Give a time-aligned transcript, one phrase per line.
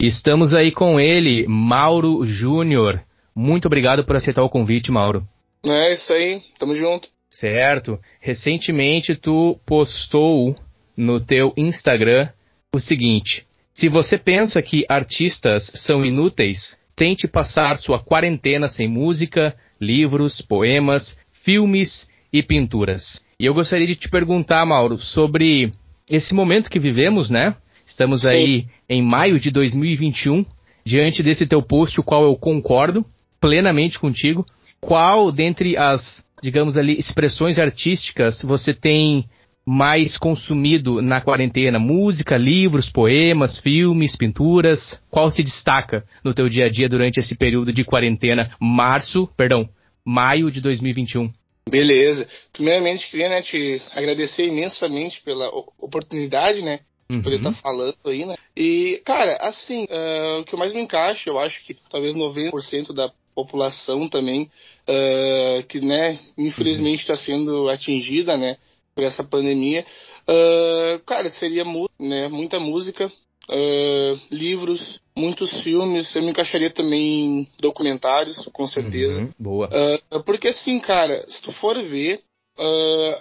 [0.00, 3.02] Estamos aí com ele, Mauro Júnior.
[3.34, 5.22] Muito obrigado por aceitar o convite, Mauro.
[5.66, 7.08] É isso aí, tamo junto.
[7.28, 7.98] Certo.
[8.20, 10.56] Recentemente tu postou
[10.96, 12.30] no teu Instagram
[12.74, 13.46] o seguinte:
[13.78, 21.16] se você pensa que artistas são inúteis, tente passar sua quarentena sem música, livros, poemas,
[21.44, 23.22] filmes e pinturas.
[23.38, 25.72] E eu gostaria de te perguntar, Mauro, sobre
[26.10, 27.54] esse momento que vivemos, né?
[27.86, 30.44] Estamos aí em maio de 2021,
[30.84, 33.06] diante desse teu post, o qual eu concordo
[33.40, 34.44] plenamente contigo.
[34.80, 39.24] Qual dentre as, digamos ali, expressões artísticas você tem
[39.70, 41.78] mais consumido na quarentena?
[41.78, 44.98] Música, livros, poemas, filmes, pinturas?
[45.10, 49.68] Qual se destaca no teu dia a dia durante esse período de quarentena, março, perdão,
[50.02, 51.30] maio de 2021?
[51.68, 52.26] Beleza.
[52.50, 56.80] Primeiramente, queria né, te agradecer imensamente pela oportunidade, né?
[57.10, 57.20] Uhum.
[57.20, 58.36] Poder estar tá falando aí, né?
[58.56, 63.12] E, cara, assim, uh, o que mais me encaixa, eu acho que talvez 90% da
[63.34, 64.50] população também,
[64.88, 68.56] uh, que, né, infelizmente está sendo atingida, né,
[68.98, 69.86] por essa pandemia.
[70.28, 71.64] Uh, cara, seria
[72.00, 73.10] né, muita música,
[73.50, 79.22] Uh, livros, muitos filmes, eu me encaixaria também em documentários, com certeza.
[79.22, 79.70] Uhum, boa.
[80.12, 82.20] Uh, porque assim, cara, se tu for ver,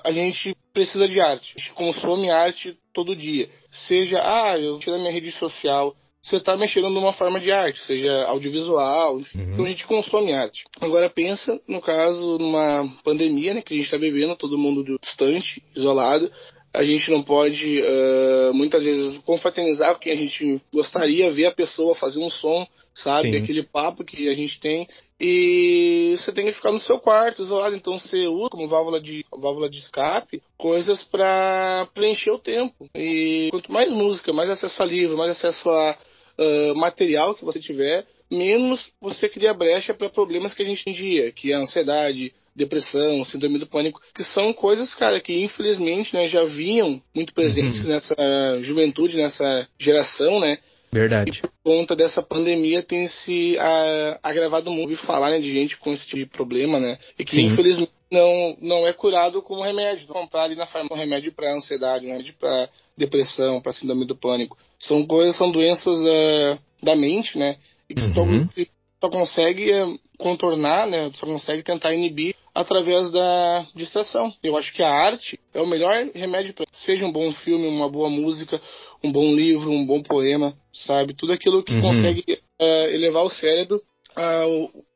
[0.04, 1.54] a gente precisa de arte.
[1.56, 3.48] A gente consome arte todo dia.
[3.72, 5.96] Seja, ah, eu tiro a minha rede social.
[6.28, 9.24] Você está mexendo numa forma de arte, seja audiovisual, uhum.
[9.36, 10.66] então a gente consome arte.
[10.82, 15.64] Agora pensa, no caso, numa pandemia, né, que a gente está vivendo, todo mundo distante,
[15.74, 16.30] isolado,
[16.74, 21.56] a gente não pode uh, muitas vezes confraternizar com quem a gente gostaria ver a
[21.56, 23.32] pessoa fazer um som, sabe?
[23.32, 23.42] Sim.
[23.42, 24.86] Aquele papo que a gente tem.
[25.20, 27.76] E você tem que ficar no seu quarto, isolado.
[27.76, 32.90] Então você usa como válvula de, válvula de escape coisas para preencher o tempo.
[32.94, 35.98] E quanto mais música, mais acesso a livro, mais acesso a
[36.40, 40.94] uh, material que você tiver, menos você cria brecha para problemas que a gente tem
[40.94, 46.14] dia, que é a ansiedade, depressão, síndrome do pânico, que são coisas, cara, que infelizmente
[46.14, 47.88] né, já vinham muito presentes uhum.
[47.88, 50.58] nessa juventude, nessa geração, né?
[50.92, 51.32] Verdade.
[51.32, 55.94] E por conta dessa pandemia tem se a, agravado muito falar né, de gente com
[55.94, 56.98] esse tipo de problema, né?
[57.20, 57.48] E que Sim.
[57.48, 60.08] infelizmente não, não é curado com remédio.
[60.08, 64.16] Comprar ali na farmácia um remédio para ansiedade, um remédio para depressão, para síndrome do
[64.16, 64.58] pânico.
[64.80, 67.58] São coisas, são doenças uh, da mente, né?
[67.90, 68.48] E que uhum.
[68.48, 68.64] só,
[69.02, 71.10] só consegue uh, contornar, né?
[71.14, 74.34] Só consegue tentar inibir através da distração.
[74.42, 77.88] Eu acho que a arte é o melhor remédio para seja um bom filme, uma
[77.88, 78.60] boa música,
[79.04, 81.14] um bom livro, um bom poema, sabe?
[81.14, 81.82] Tudo aquilo que uhum.
[81.82, 82.24] consegue
[82.60, 83.82] uh, elevar o cérebro
[84.16, 84.46] a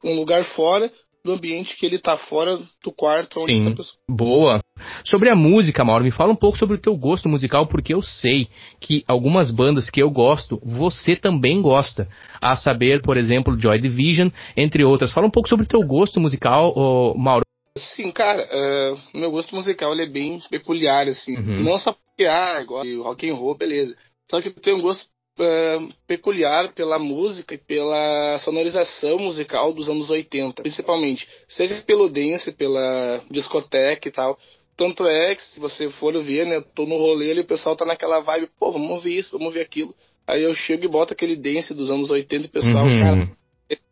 [0.04, 0.92] um lugar fora
[1.24, 3.98] do ambiente que ele está fora do quarto onde Sim, pessoa...
[4.10, 4.60] boa.
[5.06, 8.02] Sobre a música, Mauro, me fala um pouco sobre o teu gosto musical, porque eu
[8.02, 8.48] sei
[8.80, 12.08] que algumas bandas que eu gosto, você também gosta.
[12.42, 15.14] A saber, por exemplo, Joy Division, entre outras.
[15.14, 17.46] Fala um pouco sobre o teu gosto musical, oh, Mauro.
[17.78, 21.38] Sim, cara, uh, meu gosto musical ele é bem peculiar, assim.
[21.38, 21.64] Uhum.
[21.64, 22.66] Não só porque, ah,
[23.04, 23.96] rock and roll, beleza.
[24.30, 25.06] Só que eu tenho um gosto
[25.42, 31.28] uh, peculiar pela música e pela sonorização musical dos anos 80, principalmente.
[31.48, 34.38] Seja pelo dance, pela discoteca e tal.
[34.78, 37.76] Tanto é que, se você for ver, né, eu tô no rolê ali, o pessoal
[37.76, 39.94] tá naquela vibe, pô, vamos ouvir isso, vamos ouvir aquilo.
[40.26, 43.00] Aí eu chego e boto aquele dance dos anos 80 e o pessoal, uhum.
[43.00, 43.32] cara,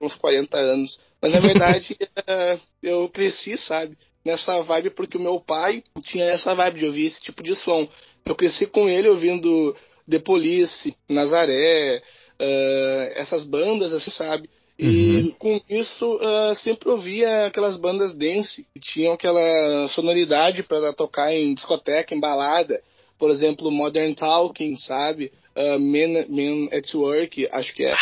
[0.01, 0.99] uns 40 anos.
[1.21, 6.55] Mas na verdade é, eu cresci, sabe, nessa vibe porque o meu pai tinha essa
[6.55, 7.87] vibe de ouvir esse tipo de som.
[8.25, 9.75] Eu cresci com ele ouvindo
[10.09, 12.01] The Police, Nazaré,
[12.39, 14.49] uh, essas bandas assim, sabe?
[14.77, 15.31] E uhum.
[15.37, 21.53] com isso uh, sempre ouvia aquelas bandas dance que tinham aquela sonoridade para tocar em
[21.53, 22.81] discoteca, em balada.
[23.17, 25.33] Por exemplo, Modern Talking, sabe?
[25.53, 27.93] Uh, Men, Men at Work, acho que é.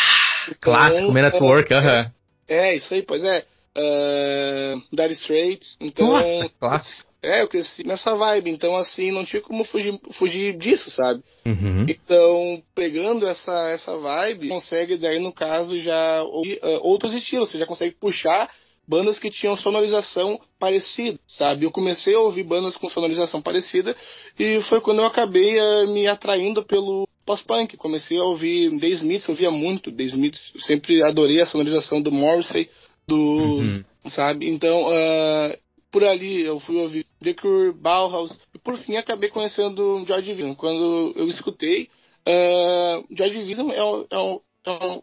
[0.60, 2.00] Clássico, então, Men at Work, aham.
[2.00, 2.12] Uh -huh.
[2.48, 3.44] É, isso aí, pois é.
[3.76, 5.76] Uh, Dire Straits.
[5.80, 7.07] Então, Nossa, clássico.
[7.22, 11.22] É, eu cresci nessa vibe, então assim, não tinha como fugir, fugir disso, sabe?
[11.44, 11.84] Uhum.
[11.88, 17.58] Então, pegando essa, essa vibe, consegue daí, no caso, já ouvir uh, outros estilos, você
[17.58, 18.48] já consegue puxar
[18.86, 21.66] bandas que tinham sonorização parecida, sabe?
[21.66, 23.94] Eu comecei a ouvir bandas com sonorização parecida
[24.38, 27.76] e foi quando eu acabei uh, me atraindo pelo pós-punk.
[27.76, 32.10] Comecei a ouvir The Smiths, eu via muito The Smiths, sempre adorei a sonorização do
[32.10, 32.70] Morrissey,
[33.06, 33.84] do, uhum.
[34.06, 34.48] sabe?
[34.48, 35.58] Então, uh,
[35.90, 40.54] por ali eu fui ouvir The Cure, Bauhaus, e por fim acabei conhecendo Joy Division.
[40.54, 41.88] Quando eu escutei,
[42.26, 44.42] uh, Joy Division é, é,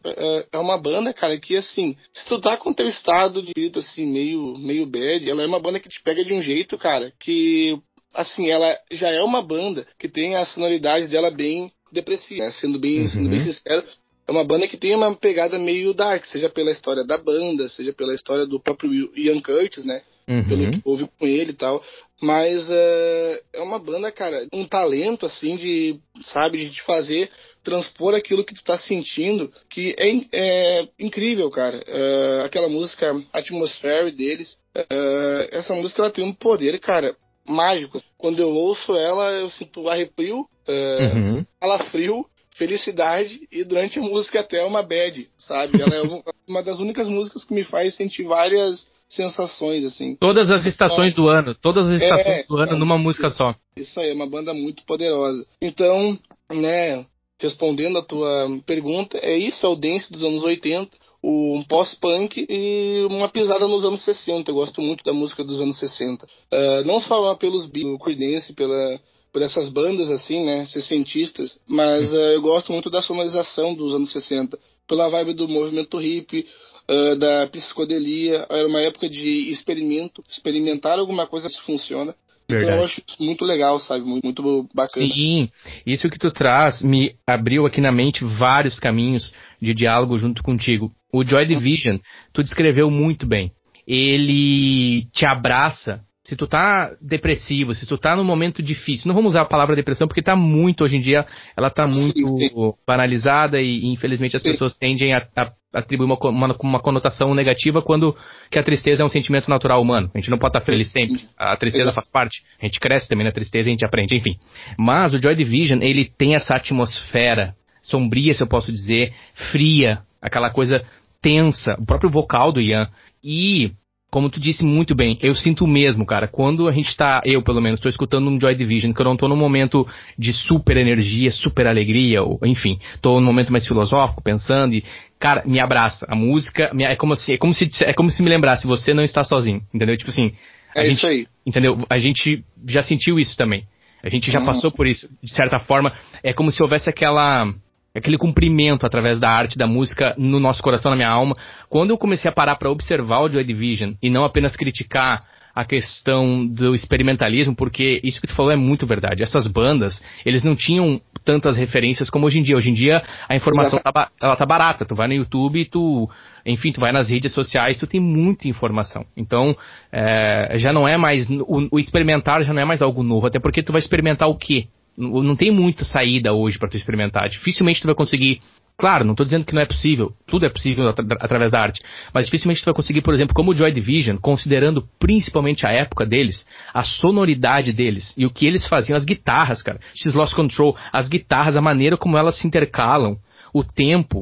[0.06, 3.80] é, é uma banda, cara, que assim, se tu tá com teu estado de vida
[3.80, 7.12] assim, meio, meio bad, ela é uma banda que te pega de um jeito, cara,
[7.20, 7.78] que
[8.14, 12.52] assim, ela já é uma banda que tem a sonoridade dela bem depressiva, né?
[12.52, 13.10] sendo bem, uhum.
[13.10, 13.84] sendo bem sincero,
[14.28, 17.94] é uma banda que tem uma pegada meio dark, seja pela história da banda, seja
[17.94, 20.02] pela história do próprio Ian Curtis, né?
[20.28, 20.44] Uhum.
[20.48, 21.84] Pelo que houve com ele e tal.
[22.22, 27.30] Mas uh, é uma banda, cara, um talento, assim, de, sabe, de fazer
[27.62, 31.78] transpor aquilo que tu tá sentindo, que é, é incrível, cara.
[31.78, 37.16] Uh, aquela música Atmosphere deles, uh, essa música ela tem um poder, cara,
[37.48, 38.00] mágico.
[38.18, 41.46] Quando eu ouço ela, eu sinto arrepio, uh, uhum.
[41.60, 42.26] calafrio,
[42.56, 45.82] felicidade e durante a música até uma bad, sabe?
[45.82, 46.02] Ela é
[46.48, 50.16] uma das únicas músicas que me faz sentir várias sensações, assim.
[50.16, 53.56] Todas as estações do ano, todas as estações é, do ano numa música só.
[53.76, 55.46] Isso aí, é uma banda muito poderosa.
[55.62, 56.18] Então,
[56.52, 57.06] né,
[57.40, 60.90] respondendo a tua pergunta, é isso, é o dance dos anos 80,
[61.24, 64.52] um pós-punk e uma pisada nos anos 60.
[64.52, 66.26] Eu gosto muito da música dos anos 60.
[66.26, 69.00] Uh, ah, não só pelos Beatles, Creedence, pela
[69.34, 74.10] por essas bandas assim, né, sessentistas, mas uh, eu gosto muito da sonorização dos anos
[74.14, 74.58] 60,
[74.88, 76.48] pela vibe do movimento hip,
[76.90, 82.16] uh, da psicodelia, era uma época de experimento, experimentar alguma coisa que funciona.
[82.48, 82.72] Verdade.
[82.72, 84.06] Então eu acho isso muito legal, sabe?
[84.06, 85.08] Muito, muito bacana.
[85.08, 85.50] Sim,
[85.86, 90.92] isso que tu traz me abriu aqui na mente vários caminhos de diálogo junto contigo.
[91.12, 91.98] O Joy Division,
[92.32, 93.52] tu descreveu muito bem.
[93.88, 99.30] Ele te abraça se tu tá depressivo, se tu tá num momento difícil, não vamos
[99.30, 101.24] usar a palavra depressão porque tá muito, hoje em dia,
[101.56, 102.74] ela tá muito sim, sim.
[102.86, 104.50] banalizada e, infelizmente as sim.
[104.50, 108.16] pessoas tendem a, a atribuir uma, uma, uma, conotação negativa quando
[108.50, 110.10] que a tristeza é um sentimento natural humano.
[110.16, 111.22] A gente não pode estar feliz sempre.
[111.38, 111.96] A tristeza Exato.
[111.96, 112.44] faz parte.
[112.60, 114.38] A gente cresce também na tristeza e a gente aprende, enfim.
[114.80, 119.14] Mas o Joy Division, ele tem essa atmosfera sombria, se eu posso dizer,
[119.52, 120.84] fria, aquela coisa
[121.22, 122.90] tensa, o próprio vocal do Ian.
[123.24, 123.74] E
[124.16, 126.26] como tu disse muito bem, eu sinto o mesmo, cara.
[126.26, 129.18] Quando a gente tá, eu pelo menos, tô escutando um Joy Division, que eu não
[129.18, 129.86] tô num momento
[130.18, 134.86] de super energia, super alegria, ou, enfim, tô num momento mais filosófico, pensando e,
[135.20, 136.06] cara, me abraça.
[136.10, 138.94] A música, me, é como se, é como se, é como se me lembrasse, você
[138.94, 139.98] não está sozinho, entendeu?
[139.98, 140.32] Tipo assim.
[140.74, 141.28] É gente, isso aí.
[141.46, 141.86] Entendeu?
[141.90, 143.66] A gente já sentiu isso também.
[144.02, 144.46] A gente já hum.
[144.46, 145.92] passou por isso, de certa forma.
[146.24, 147.54] É como se houvesse aquela
[147.96, 151.36] aquele cumprimento através da arte, da música no nosso coração, na minha alma.
[151.70, 155.22] Quando eu comecei a parar para observar o Joy Division e não apenas criticar
[155.56, 159.24] a questão do experimentalismo, porque isso que tu falou é muito verdade.
[159.24, 162.58] Essas bandas, eles não tinham tantas referências como hoje em dia.
[162.58, 164.86] Hoje em dia a informação tá, ela tá barata.
[164.86, 166.10] Tu vai no YouTube, tu,
[166.46, 169.06] enfim, tu vai nas redes sociais, tu tem muita informação.
[169.16, 169.56] Então,
[169.94, 173.40] é, já não é mais o, o experimentar já não é mais algo novo, até
[173.40, 174.68] porque tu vai experimentar o quê?
[174.98, 177.30] Não tem muita saída hoje para tu experimentar.
[177.30, 178.42] Dificilmente tu vai conseguir.
[178.78, 181.82] Claro, não estou dizendo que não é possível, tudo é possível at através da arte,
[182.14, 186.06] mas dificilmente tu vai conseguir, por exemplo, como o Joy Division, considerando principalmente a época
[186.06, 190.76] deles, a sonoridade deles e o que eles faziam, as guitarras, cara, X Lost Control,
[190.92, 193.18] as guitarras, a maneira como elas se intercalam,
[193.54, 194.20] o tempo,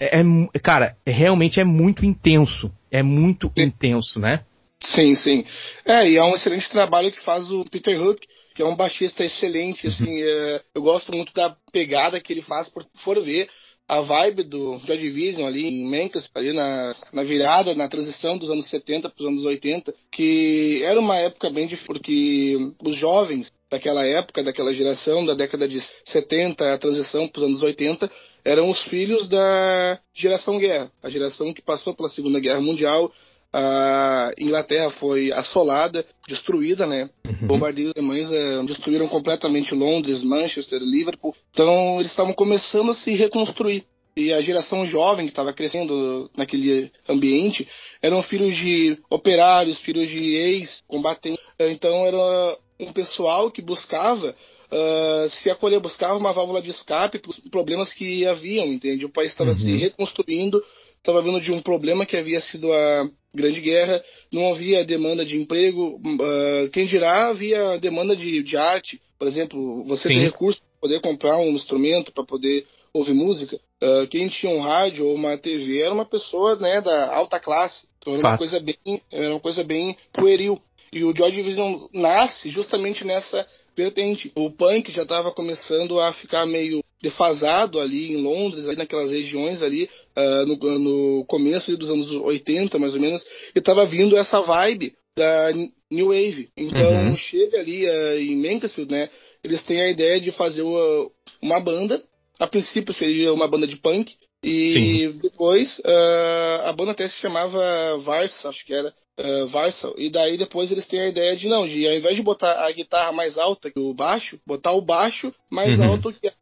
[0.00, 3.64] é, é cara, realmente é muito intenso, é muito sim.
[3.64, 4.40] intenso, né?
[4.80, 5.44] Sim, sim.
[5.84, 8.20] É, e é um excelente trabalho que faz o Peter Hook,
[8.54, 10.28] que é um baixista excelente, assim, uhum.
[10.28, 13.48] é, eu gosto muito da pegada que ele faz, por for ver
[13.86, 18.50] a vibe do Joy Division ali em Memphis, ali na, na virada, na transição dos
[18.50, 23.48] anos 70 para os anos 80, que era uma época bem difícil, porque os jovens
[23.70, 28.10] daquela época, daquela geração, da década de 70, a transição para os anos 80,
[28.44, 33.12] eram os filhos da geração guerra, a geração que passou pela Segunda Guerra Mundial,
[33.56, 37.08] a Inglaterra foi assolada, destruída, né?
[37.24, 37.46] Uhum.
[37.46, 41.32] Bombardeios alemães é, destruíram completamente Londres, Manchester, Liverpool.
[41.52, 43.84] Então eles estavam começando a se reconstruir.
[44.16, 47.66] E a geração jovem que estava crescendo naquele ambiente
[48.02, 51.42] eram filhos de operários, filhos de ex-combatentes.
[51.60, 54.34] Então era um pessoal que buscava
[54.72, 59.04] Uh, se acolher, buscava uma válvula de escape para os problemas que haviam, entende?
[59.04, 59.56] O país estava uhum.
[59.56, 60.60] se reconstruindo,
[60.96, 65.36] estava vindo de um problema que havia sido a Grande Guerra, não havia demanda de
[65.36, 70.14] emprego, uh, quem dirá havia demanda de, de arte, por exemplo, você Sim.
[70.14, 74.60] tem recurso para poder comprar um instrumento, para poder ouvir música, uh, quem tinha um
[74.60, 78.60] rádio ou uma TV era uma pessoa né, da alta classe, então era uma coisa
[78.60, 80.60] bem, era uma coisa bem pueril.
[80.92, 83.44] E o George Division nasce justamente nessa
[83.76, 84.30] vertente.
[84.36, 89.60] O punk já estava começando a ficar meio defasado ali em Londres, ali naquelas regiões
[89.62, 93.22] ali, uh, no, no, começo dos anos 80, mais ou menos,
[93.54, 95.52] e estava vindo essa vibe da
[95.90, 96.48] New Wave.
[96.56, 97.16] Então uhum.
[97.16, 99.10] chega ali uh, em Mansfield, né?
[99.44, 101.10] Eles têm a ideia de fazer uma,
[101.42, 102.02] uma banda.
[102.38, 105.18] A princípio seria uma banda de punk, E Sim.
[105.22, 109.94] depois uh, a banda até se chamava Varsa, acho que era uh, Varsal.
[109.96, 112.72] E daí depois eles têm a ideia de não, de ao invés de botar a
[112.72, 115.92] guitarra mais alta que o baixo, botar o baixo mais uhum.
[115.92, 116.32] alto que a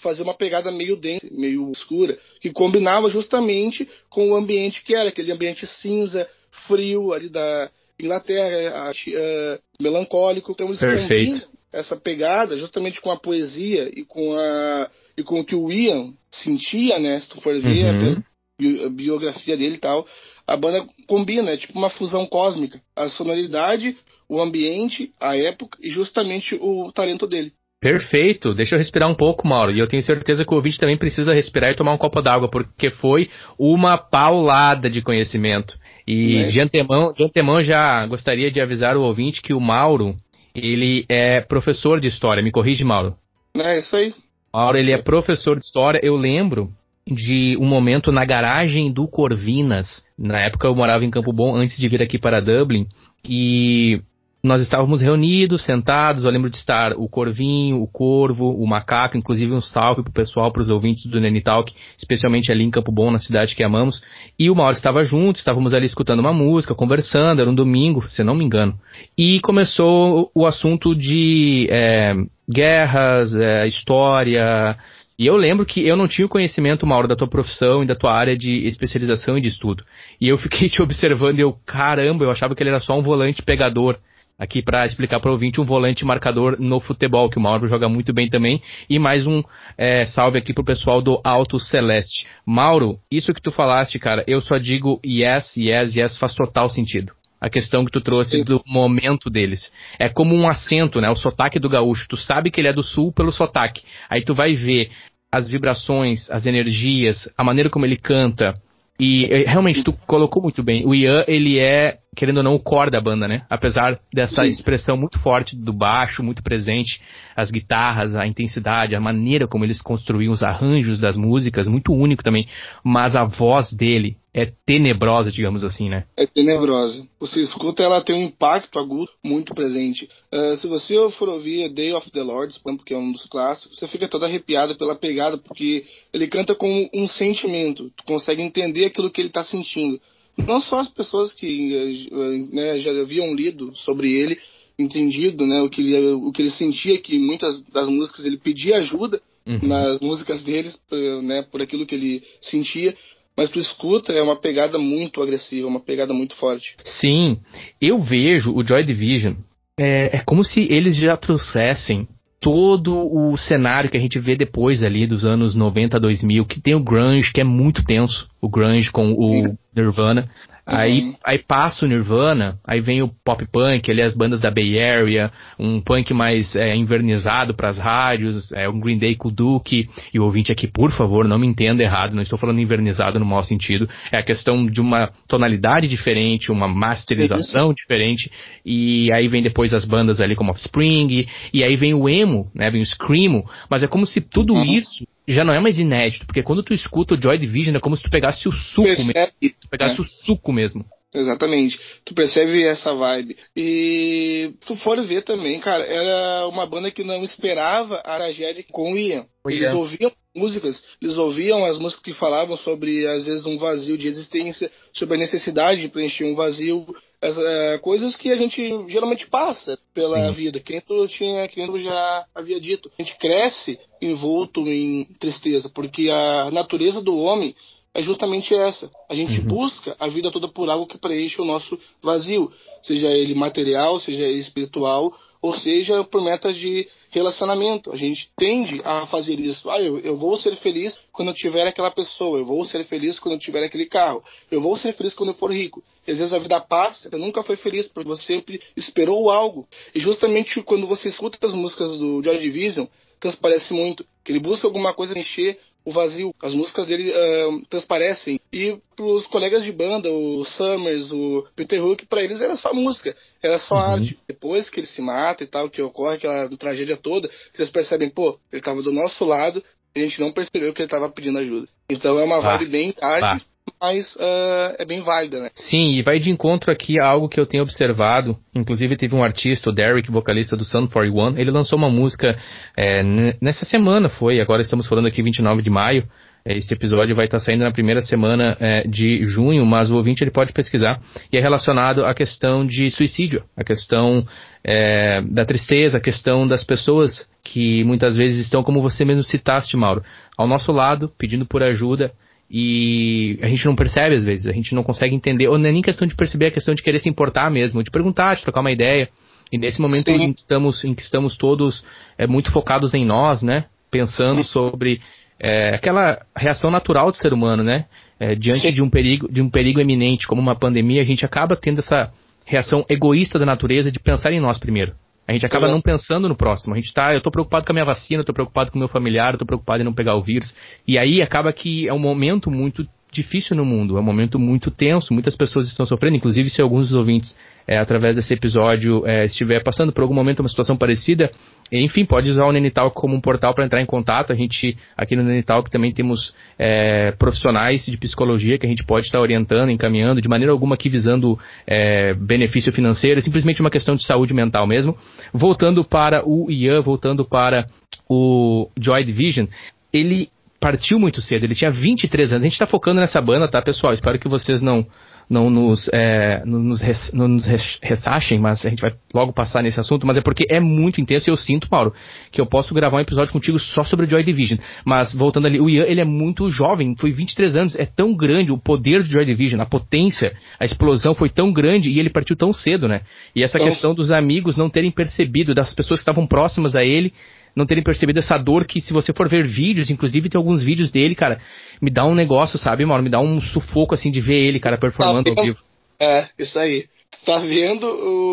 [0.00, 5.08] Fazer uma pegada meio densa, meio escura, que combinava justamente com o ambiente que era,
[5.08, 6.28] aquele ambiente cinza,
[6.66, 10.52] frio ali da Inglaterra, uh, melancólico.
[10.52, 11.48] Então eles Perfeito.
[11.72, 16.14] essa pegada justamente com a poesia e com a e com o que o Ian
[16.30, 17.18] sentia, né?
[17.18, 18.86] Se tu for ver uhum.
[18.86, 20.06] a biografia dele e tal,
[20.46, 22.80] a banda combina, é tipo uma fusão cósmica.
[22.94, 23.96] A sonoridade,
[24.28, 27.52] o ambiente, a época e justamente o talento dele.
[27.80, 28.54] Perfeito.
[28.54, 29.72] Deixa eu respirar um pouco, Mauro.
[29.72, 32.48] E eu tenho certeza que o ouvinte também precisa respirar e tomar um copo d'água,
[32.50, 35.78] porque foi uma paulada de conhecimento.
[36.06, 36.48] E é.
[36.48, 40.16] de, antemão, de antemão já gostaria de avisar o ouvinte que o Mauro,
[40.54, 42.42] ele é professor de história.
[42.42, 43.14] Me corrige, Mauro.
[43.56, 44.12] É isso aí.
[44.52, 46.00] Mauro, ele é professor de história.
[46.02, 46.70] Eu lembro
[47.06, 50.02] de um momento na garagem do Corvinas.
[50.18, 52.86] Na época eu morava em Campo Bom antes de vir aqui para Dublin.
[53.24, 54.00] E
[54.42, 56.24] nós estávamos reunidos, sentados.
[56.24, 60.52] Eu lembro de estar o Corvinho, o Corvo, o Macaco, inclusive um salve pro pessoal,
[60.52, 64.00] para os ouvintes do Nene Talk, especialmente ali em Campo Bom, na cidade que amamos.
[64.38, 68.22] E o Mauro estava junto, estávamos ali escutando uma música, conversando, era um domingo, se
[68.22, 68.78] não me engano.
[69.16, 72.14] E começou o assunto de é,
[72.48, 74.76] guerras, é, história.
[75.18, 77.96] E eu lembro que eu não tinha o conhecimento, Mauro, da tua profissão e da
[77.96, 79.82] tua área de especialização e de estudo.
[80.20, 83.02] E eu fiquei te observando e eu, caramba, eu achava que ele era só um
[83.02, 83.98] volante pegador
[84.38, 87.88] aqui para explicar para o ouvinte um volante marcador no futebol, que o Mauro joga
[87.88, 88.62] muito bem também.
[88.88, 89.42] E mais um
[89.76, 92.26] é, salve aqui pro pessoal do Alto Celeste.
[92.46, 97.12] Mauro, isso que tu falaste, cara, eu só digo yes, yes, yes, faz total sentido.
[97.40, 98.44] A questão que tu trouxe Sim.
[98.44, 99.72] do momento deles.
[99.98, 101.08] É como um acento, né?
[101.08, 102.08] O sotaque do gaúcho.
[102.08, 103.82] Tu sabe que ele é do sul pelo sotaque.
[104.10, 104.90] Aí tu vai ver
[105.30, 108.54] as vibrações, as energias, a maneira como ele canta,
[109.00, 110.84] e eh, realmente, tu colocou muito bem.
[110.84, 113.46] O Ian, ele é, querendo ou não, o core da banda, né?
[113.48, 114.50] Apesar dessa Sim.
[114.50, 117.00] expressão muito forte do baixo, muito presente,
[117.36, 122.24] as guitarras, a intensidade, a maneira como eles construíam os arranjos das músicas, muito único
[122.24, 122.48] também.
[122.82, 126.06] Mas a voz dele é tenebrosa, digamos assim, né?
[126.16, 127.06] É tenebrosa.
[127.20, 130.08] Você escuta, ela tem um impacto agudo muito presente.
[130.34, 133.86] Uh, se você for ouvir Day of the Lord, porque é um dos clássicos, você
[133.86, 137.92] fica todo arrepiado pela pegada, porque ele canta com um sentimento.
[137.96, 140.00] Tu consegue entender aquilo que ele está sentindo.
[140.46, 142.08] Não só as pessoas que
[142.52, 144.38] né, já haviam lido sobre ele,
[144.78, 148.76] entendido né, o, que ele, o que ele sentia, que muitas das músicas ele pedia
[148.76, 149.58] ajuda uhum.
[149.62, 150.78] nas músicas deles,
[151.22, 152.94] né, por aquilo que ele sentia
[153.36, 156.74] mas tu escuta, é uma pegada muito agressiva, uma pegada muito forte.
[156.84, 157.38] Sim,
[157.80, 159.34] eu vejo o Joy Division,
[159.78, 162.08] é, é como se eles já trouxessem
[162.40, 166.60] todo o cenário que a gente vê depois ali dos anos 90 a 2000, que
[166.60, 170.28] tem o grunge, que é muito tenso, o grunge com o Nirvana.
[170.70, 171.14] Aí, uhum.
[171.24, 175.32] aí passa o Nirvana, aí vem o pop punk, ali as bandas da Bay Area,
[175.58, 179.88] um punk mais é, invernizado para as rádios, é, um Green Day com o Duke,
[180.12, 183.24] e o ouvinte aqui, por favor, não me entenda errado, não estou falando invernizado no
[183.24, 188.30] mau sentido, é a questão de uma tonalidade diferente, uma masterização diferente,
[188.62, 192.68] e aí vem depois as bandas ali como Offspring, e aí vem o emo, né,
[192.68, 194.64] vem o Screamo, mas é como se tudo uhum.
[194.64, 197.96] isso já não é mais inédito, porque quando tu escuta o Joy Division é como
[197.96, 199.56] se tu pegasse o suco Percebe, mesmo.
[199.60, 200.00] Tu pegasse né?
[200.00, 200.84] o suco mesmo.
[201.14, 201.80] Exatamente.
[202.04, 203.36] Tu percebe essa vibe.
[203.56, 208.92] E tu for ver também, cara, era uma banda que não esperava a tragédia com
[208.92, 209.26] o Ian.
[209.46, 209.74] Eles é.
[209.74, 214.70] ouviam músicas, eles ouviam as músicas que falavam sobre, às vezes, um vazio de existência,
[214.92, 216.86] sobre a necessidade de preencher um vazio,
[217.20, 220.32] as, é, coisas que a gente geralmente passa pela Sim.
[220.34, 222.90] vida, que tu tinha, que tu já havia dito.
[222.98, 227.54] A gente cresce envolto em tristeza, porque a natureza do homem
[227.94, 228.90] é justamente essa.
[229.08, 229.46] A gente uhum.
[229.46, 234.22] busca a vida toda por algo que preenche o nosso vazio, seja ele material, seja
[234.22, 235.10] ele espiritual,
[235.40, 237.92] ou seja por metas de relacionamento.
[237.92, 239.68] A gente tende a fazer isso.
[239.70, 243.18] Ah, eu, eu vou ser feliz quando eu tiver aquela pessoa, eu vou ser feliz
[243.18, 245.82] quando eu tiver aquele carro, eu vou ser feliz quando eu for rico.
[246.06, 249.66] E às vezes a vida passa, você nunca foi feliz, porque você sempre esperou algo.
[249.94, 252.86] E justamente quando você escuta as músicas do Joy Division,
[253.20, 256.32] transparece muito que ele busca alguma coisa encher o vazio.
[256.42, 258.40] As músicas dele uh, transparecem.
[258.52, 263.14] E pros colegas de banda, o Summers, o Peter Hook, para eles era só música,
[263.42, 263.80] era só uhum.
[263.80, 264.18] arte.
[264.26, 268.38] Depois que ele se mata e tal, que ocorre aquela tragédia toda, eles percebem, pô,
[268.52, 269.62] ele tava do nosso lado,
[269.94, 271.68] e a gente não percebeu que ele tava pedindo ajuda.
[271.90, 273.46] Então é uma vibe bem arte
[273.80, 275.50] mas uh, é bem válida, né?
[275.54, 278.36] Sim, e vai de encontro aqui a algo que eu tenho observado.
[278.54, 282.38] Inclusive teve um artista, o Derek, vocalista do Sun 41, ele lançou uma música
[282.76, 283.02] é,
[283.40, 286.08] nessa semana, foi, agora estamos falando aqui 29 de maio,
[286.44, 290.24] É, esse episódio vai estar saindo na primeira semana é, de junho, mas o ouvinte
[290.24, 290.98] ele pode pesquisar.
[291.30, 294.26] E é relacionado à questão de suicídio, a questão
[294.64, 299.76] é, da tristeza, a questão das pessoas que muitas vezes estão, como você mesmo citaste,
[299.76, 300.02] Mauro,
[300.38, 302.12] ao nosso lado, pedindo por ajuda
[302.50, 305.72] e a gente não percebe às vezes, a gente não consegue entender, ou não é
[305.72, 308.60] nem questão de perceber, é questão de querer se importar mesmo, de perguntar, de trocar
[308.60, 309.08] uma ideia.
[309.52, 311.86] E nesse momento em que, estamos, em que estamos todos
[312.16, 313.64] é, muito focados em nós, né?
[313.90, 315.00] Pensando sobre
[315.40, 317.86] é, aquela reação natural do ser humano, né?
[318.20, 321.56] É, diante de um perigo, de um perigo eminente como uma pandemia, a gente acaba
[321.56, 322.12] tendo essa
[322.44, 324.92] reação egoísta da natureza de pensar em nós primeiro.
[325.28, 325.74] A gente acaba Exato.
[325.74, 326.72] não pensando no próximo.
[326.72, 328.80] A gente tá, eu tô preocupado com a minha vacina, eu tô preocupado com o
[328.80, 330.56] meu familiar, eu tô preocupado em não pegar o vírus.
[330.86, 334.70] E aí acaba que é um momento muito difícil no mundo, é um momento muito
[334.70, 339.24] tenso, muitas pessoas estão sofrendo, inclusive se alguns dos ouvintes, é, através desse episódio, é,
[339.24, 341.30] estiver passando por algum momento uma situação parecida,
[341.70, 344.32] enfim, pode usar o Nenital como um portal para entrar em contato.
[344.32, 349.06] A gente, aqui no Nenital, também temos é, profissionais de psicologia que a gente pode
[349.06, 353.94] estar orientando, encaminhando, de maneira alguma aqui visando é, benefício financeiro, é simplesmente uma questão
[353.94, 354.96] de saúde mental mesmo.
[355.32, 357.66] Voltando para o Ian, voltando para
[358.08, 359.46] o Joy Division,
[359.92, 362.42] ele partiu muito cedo, ele tinha 23 anos.
[362.42, 363.92] A gente está focando nessa banda, tá, pessoal?
[363.92, 364.86] Espero que vocês não
[365.28, 367.44] não nos, é, não nos, res, não nos
[367.82, 371.28] ressachem, mas a gente vai logo passar nesse assunto, mas é porque é muito intenso
[371.28, 371.92] e eu sinto, Mauro,
[372.32, 374.58] que eu posso gravar um episódio contigo só sobre o Joy Division.
[374.84, 378.52] Mas voltando ali, o Ian, ele é muito jovem, foi 23 anos, é tão grande
[378.52, 382.34] o poder do Joy Division, a potência, a explosão foi tão grande e ele partiu
[382.34, 383.02] tão cedo, né?
[383.36, 386.82] E essa então, questão dos amigos não terem percebido, das pessoas que estavam próximas a
[386.82, 387.12] ele,
[387.58, 390.92] não terem percebido essa dor que se você for ver vídeos, inclusive tem alguns vídeos
[390.92, 391.40] dele, cara,
[391.82, 393.02] me dá um negócio, sabe, mano?
[393.02, 395.58] Me dá um sufoco assim de ver ele, cara, performando tá ao vivo.
[396.00, 396.86] É, isso aí.
[397.26, 397.86] Tá vendo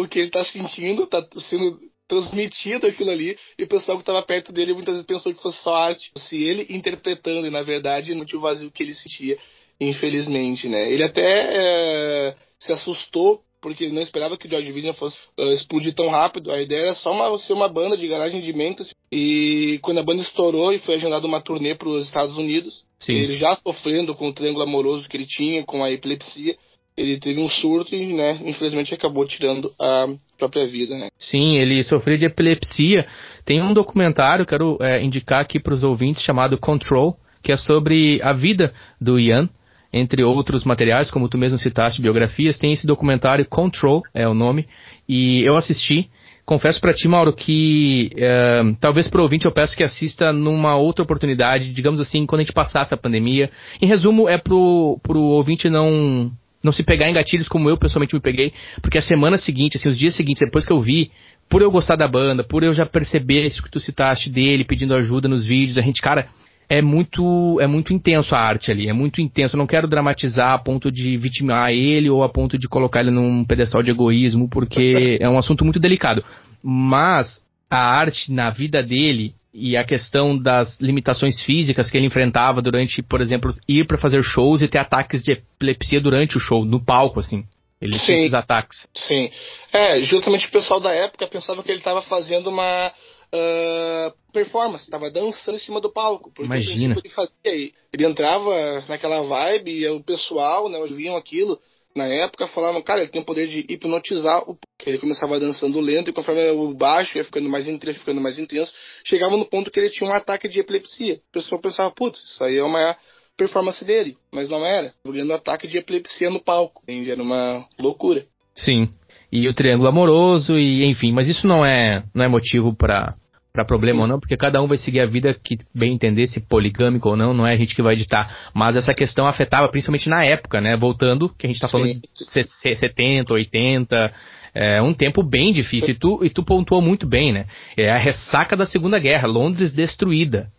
[0.04, 4.22] o que ele tá sentindo, tá sendo transmitido aquilo ali, e o pessoal que estava
[4.22, 6.12] perto dele muitas vezes pensou que fosse só arte.
[6.16, 9.38] Se ele interpretando, e na verdade não tinha o vazio que ele sentia,
[9.82, 10.92] infelizmente, né?
[10.92, 15.52] Ele até é, se assustou porque ele não esperava que o George Vision fosse uh,
[15.52, 16.52] explodir tão rápido.
[16.52, 18.94] A ideia era só uma, ser uma banda de garagem de Memphis.
[19.12, 23.14] E quando a banda estourou e foi agendada uma turnê para os Estados Unidos, Sim.
[23.14, 26.56] ele já sofrendo com o triângulo amoroso que ele tinha, com a epilepsia,
[26.96, 31.08] ele teve um surto e, né, infelizmente acabou tirando a própria vida, né?
[31.18, 33.08] Sim, ele sofreu de epilepsia.
[33.44, 38.22] Tem um documentário, quero é, indicar aqui para os ouvintes, chamado Control, que é sobre
[38.22, 39.50] a vida do Ian
[39.96, 44.68] entre outros materiais, como tu mesmo citaste, biografias, tem esse documentário Control, é o nome,
[45.08, 46.10] e eu assisti.
[46.46, 51.02] Confesso para ti, Mauro, que é, talvez pro ouvinte eu peço que assista numa outra
[51.02, 53.50] oportunidade, digamos assim, quando a gente passar essa pandemia.
[53.82, 56.30] Em resumo, é pro, pro ouvinte não
[56.62, 59.88] não se pegar em gatilhos como eu pessoalmente me peguei, porque a semana seguinte, assim,
[59.88, 61.12] os dias seguintes, depois que eu vi,
[61.48, 64.96] por eu gostar da banda, por eu já perceber isso que tu citaste dele, pedindo
[64.96, 66.28] ajuda nos vídeos, a gente, cara,
[66.70, 69.56] é muito é muito intenso a arte ali, é muito intenso.
[69.56, 73.12] Eu não quero dramatizar a ponto de vitimar ele ou a ponto de colocar ele
[73.12, 76.24] num pedestal de egoísmo, porque é um assunto muito delicado.
[76.64, 82.62] Mas a arte na vida dele e a questão das limitações físicas que ele enfrentava
[82.62, 86.66] durante, por exemplo, ir para fazer shows e ter ataques de epilepsia durante o show,
[86.66, 87.46] no palco, assim.
[87.80, 88.88] Ele tinha esses ataques.
[88.94, 89.30] Sim.
[89.72, 92.92] É, justamente o pessoal da época pensava que ele estava fazendo uma
[93.36, 96.32] uh, performance, tava dançando em cima do palco.
[96.32, 96.96] Porque Imagina.
[96.98, 101.60] Ele, fazia, ele entrava naquela vibe e o pessoal, né, viam aquilo
[101.96, 106.10] na época, falavam, cara, ele tem o poder de hipnotizar o ele começava dançando lento
[106.10, 109.80] e conforme o baixo ia ficando mais intenso, ficando mais intenso, chegava no ponto que
[109.80, 111.16] ele tinha um ataque de epilepsia.
[111.30, 112.96] O pessoal pensava, putz, isso aí é uma
[113.38, 114.94] performance dele, mas não era.
[115.08, 117.12] Olhando ataque de epilepsia no palco, entende?
[117.12, 118.26] Era uma loucura.
[118.54, 118.90] Sim.
[119.32, 123.16] E o triângulo amoroso e enfim, mas isso não é não é motivo para
[123.56, 126.40] para problema ou não, porque cada um vai seguir a vida que bem entender, se
[126.40, 128.52] poligâmico ou não, não é a gente que vai editar.
[128.54, 130.76] Mas essa questão afetava principalmente na época, né?
[130.76, 132.44] Voltando, que a gente está falando de
[132.76, 134.14] 70, 80,
[134.54, 135.90] é um tempo bem difícil.
[135.90, 137.46] E tu, e tu pontuou muito bem, né?
[137.76, 140.50] É a ressaca da Segunda Guerra, Londres destruída.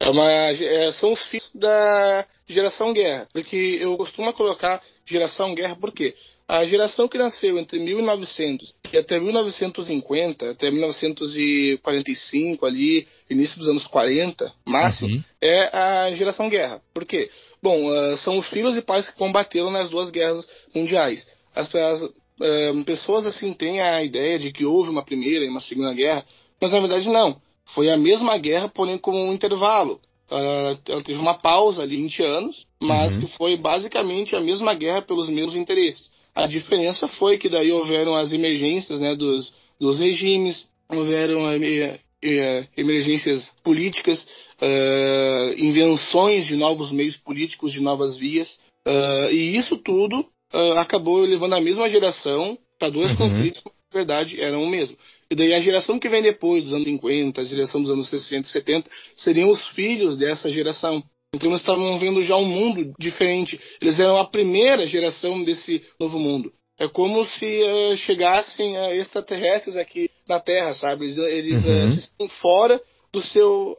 [0.00, 3.26] É uma, é, são os filhos da geração guerra.
[3.32, 6.14] Porque eu costumo colocar geração guerra, por quê?
[6.48, 13.86] A geração que nasceu entre 1900 e até 1950, até 1945 ali, início dos anos
[13.86, 15.22] 40, máximo, uhum.
[15.42, 16.80] é a geração guerra.
[16.94, 17.30] Por quê?
[17.62, 21.26] Bom, uh, são os filhos e pais que combateram nas duas guerras mundiais.
[21.54, 25.60] As, as uh, pessoas assim têm a ideia de que houve uma primeira e uma
[25.60, 26.24] segunda guerra,
[26.58, 27.38] mas na verdade não.
[27.66, 30.00] Foi a mesma guerra, porém com um intervalo.
[30.30, 33.20] Uh, ela teve uma pausa ali, 20 anos, mas uhum.
[33.20, 36.16] que foi basicamente a mesma guerra pelos mesmos interesses.
[36.38, 42.68] A diferença foi que daí houveram as emergências né, dos, dos regimes, houveram é, é,
[42.76, 44.24] emergências políticas
[44.62, 48.56] uh, invenções de novos meios políticos, de novas vias.
[48.86, 50.20] Uh, e isso tudo
[50.54, 53.16] uh, acabou levando a mesma geração para dois uhum.
[53.16, 54.96] conflitos que, na verdade, eram o mesmo.
[55.28, 58.46] E daí a geração que vem depois, dos anos 50, a geração dos anos 60
[58.46, 61.02] e 70, seriam os filhos dessa geração.
[61.34, 63.60] Então eles estavam vendo já um mundo diferente.
[63.80, 66.52] Eles eram a primeira geração desse novo mundo.
[66.78, 71.06] É como se uh, chegassem uh, extraterrestres aqui na Terra, sabe?
[71.06, 71.84] Eles, eles uhum.
[71.84, 72.80] uh, estão fora
[73.12, 73.76] do seu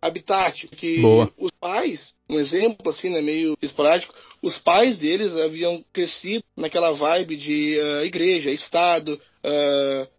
[0.00, 0.66] habitat.
[0.68, 1.30] Que Boa.
[1.38, 7.36] os pais, um exemplo assim, né, meio esporádico, os pais deles haviam crescido naquela vibe
[7.36, 9.20] de igreja, Estado,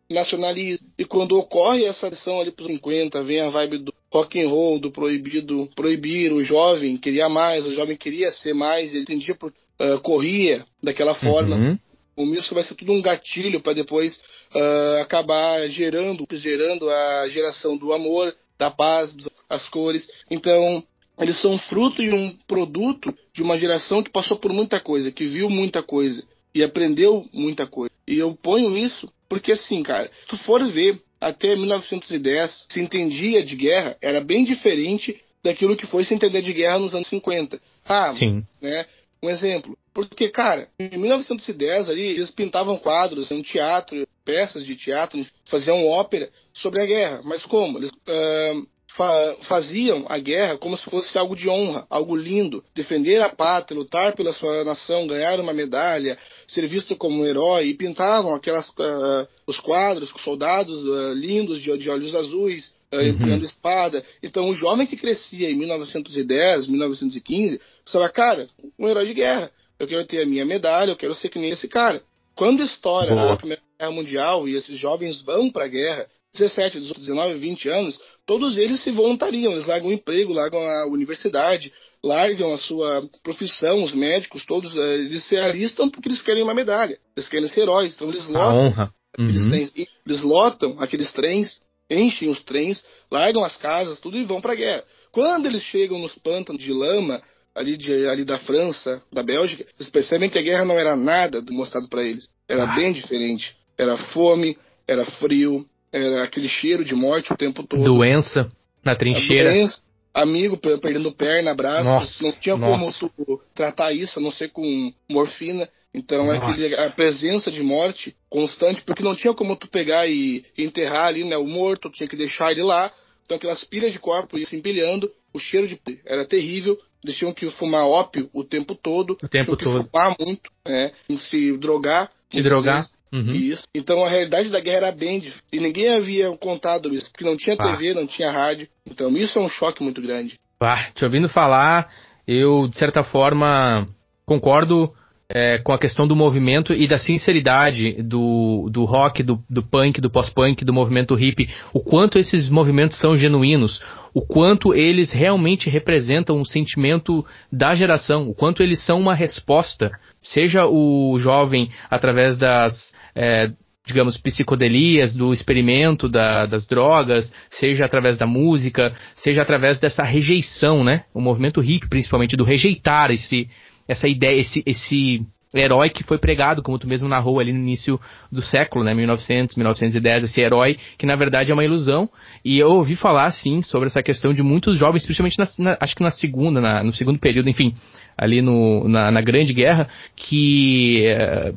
[0.09, 0.87] nacionalismo.
[0.97, 4.47] E quando ocorre essa ação ali para os 50, vem a vibe do rock and
[4.47, 9.33] roll, do proibido, proibir, o jovem queria mais, o jovem queria ser mais, ele entendia
[9.33, 11.55] por uh, corria daquela forma.
[11.55, 11.79] Uhum.
[12.15, 14.21] O isso vai ser tudo um gatilho para depois
[14.53, 19.15] uh, acabar gerando, gerando a geração do amor, da paz,
[19.49, 20.07] das cores.
[20.29, 20.83] Então,
[21.19, 25.25] eles são fruto e um produto de uma geração que passou por muita coisa, que
[25.25, 26.23] viu muita coisa
[26.53, 27.91] e aprendeu muita coisa.
[28.07, 33.43] E eu ponho isso porque, assim, cara, se tu for ver até 1910 se entendia
[33.43, 37.59] de guerra era bem diferente daquilo que foi se entender de guerra nos anos 50.
[37.85, 38.45] Ah, Sim.
[38.61, 38.85] né?
[39.21, 39.77] Um exemplo.
[39.93, 46.29] Porque, cara, em 1910 ali, eles pintavam quadros, um teatro, peças de teatro, faziam ópera
[46.53, 47.21] sobre a guerra.
[47.23, 47.77] Mas como?
[47.77, 52.63] Eles uh, fa faziam a guerra como se fosse algo de honra, algo lindo.
[52.75, 57.67] Defender a pátria, lutar pela sua nação, ganhar uma medalha, ser visto como um herói.
[57.67, 62.97] E pintavam aquelas, uh, os quadros com soldados uh, lindos de, de, olhos azuis, uh,
[62.97, 63.07] uhum.
[63.07, 64.03] empunhando espada.
[64.21, 69.51] Então, o jovem que crescia em 1910, 1915, pensava, cara, um herói de guerra.
[69.79, 72.01] Eu quero ter a minha medalha, eu quero ser que nem esse cara.
[72.35, 73.33] Quando estoura Boa.
[73.33, 77.69] a Primeira Guerra Mundial e esses jovens vão para a guerra, 17, 18, 19, 20
[77.69, 81.71] anos, todos eles se voluntariam, eles largam o emprego, largam a universidade,
[82.03, 86.53] largam a sua profissão, os médicos, todos, eh, eles se alistam porque eles querem uma
[86.53, 89.49] medalha, eles querem ser heróis, então eles lotam aqueles uhum.
[89.49, 89.73] trens,
[90.05, 94.55] eles lotam aqueles trens, enchem os trens, largam as casas, tudo e vão para a
[94.55, 94.83] guerra.
[95.11, 97.21] Quando eles chegam nos pântanos de lama,
[97.55, 101.43] ali, de, ali da França, da Bélgica, eles percebem que a guerra não era nada
[101.51, 102.27] mostrado para eles.
[102.47, 102.75] Era ah.
[102.75, 103.55] bem diferente.
[103.77, 107.83] Era fome, era frio, era aquele cheiro de morte o tempo todo.
[107.83, 108.49] Doença
[108.83, 109.51] na trincheira.
[109.51, 109.81] Doença,
[110.13, 111.83] amigo perdendo perna, braço.
[111.83, 112.99] Nossa, não tinha nossa.
[112.99, 115.69] como tu tratar isso, a não ser com morfina.
[115.93, 120.43] Então é aquele, a presença de morte constante, porque não tinha como tu pegar e
[120.57, 122.91] enterrar ali né, o morto, tinha que deixar ele lá.
[123.23, 127.31] Então aquelas pilhas de corpo iam se empilhando, o cheiro de era terrível, eles tinham
[127.31, 129.83] que fumar ópio o tempo todo, o tempo todo.
[129.85, 132.11] fumar muito, né, se drogar.
[132.31, 132.77] Se drogar.
[132.77, 132.93] Vezes.
[133.13, 133.31] Uhum.
[133.31, 133.63] Isso.
[133.75, 135.43] Então a realidade da guerra era bem difícil.
[135.53, 137.93] E ninguém havia contado isso, porque não tinha TV, ah.
[137.93, 138.67] não tinha rádio.
[138.85, 140.39] Então isso é um choque muito grande.
[140.59, 141.89] Ah, te ouvindo falar,
[142.27, 143.85] eu, de certa forma,
[144.25, 144.91] concordo
[145.29, 149.99] é, com a questão do movimento e da sinceridade do, do rock, do, do punk,
[149.99, 151.49] do pós-punk, do movimento hip.
[151.73, 153.81] O quanto esses movimentos são genuínos,
[154.13, 159.91] o quanto eles realmente representam um sentimento da geração, o quanto eles são uma resposta.
[160.23, 163.51] Seja o jovem através das é,
[163.85, 170.83] digamos, psicodelias, do experimento da, das drogas, seja através da música, seja através dessa rejeição,
[170.83, 171.03] né?
[171.13, 173.49] O movimento hippie, principalmente, do rejeitar esse,
[173.87, 177.99] essa ideia, esse, esse herói que foi pregado, como tu mesmo narrou ali no início
[178.31, 182.09] do século, né, 1900, 1910, esse herói que na verdade é uma ilusão.
[182.43, 185.95] E eu ouvi falar, sim, sobre essa questão de muitos jovens, principalmente na, na, acho
[185.95, 187.75] que na segunda, na, no segundo período, enfim,
[188.17, 191.53] ali no, na, na Grande Guerra, que, eh,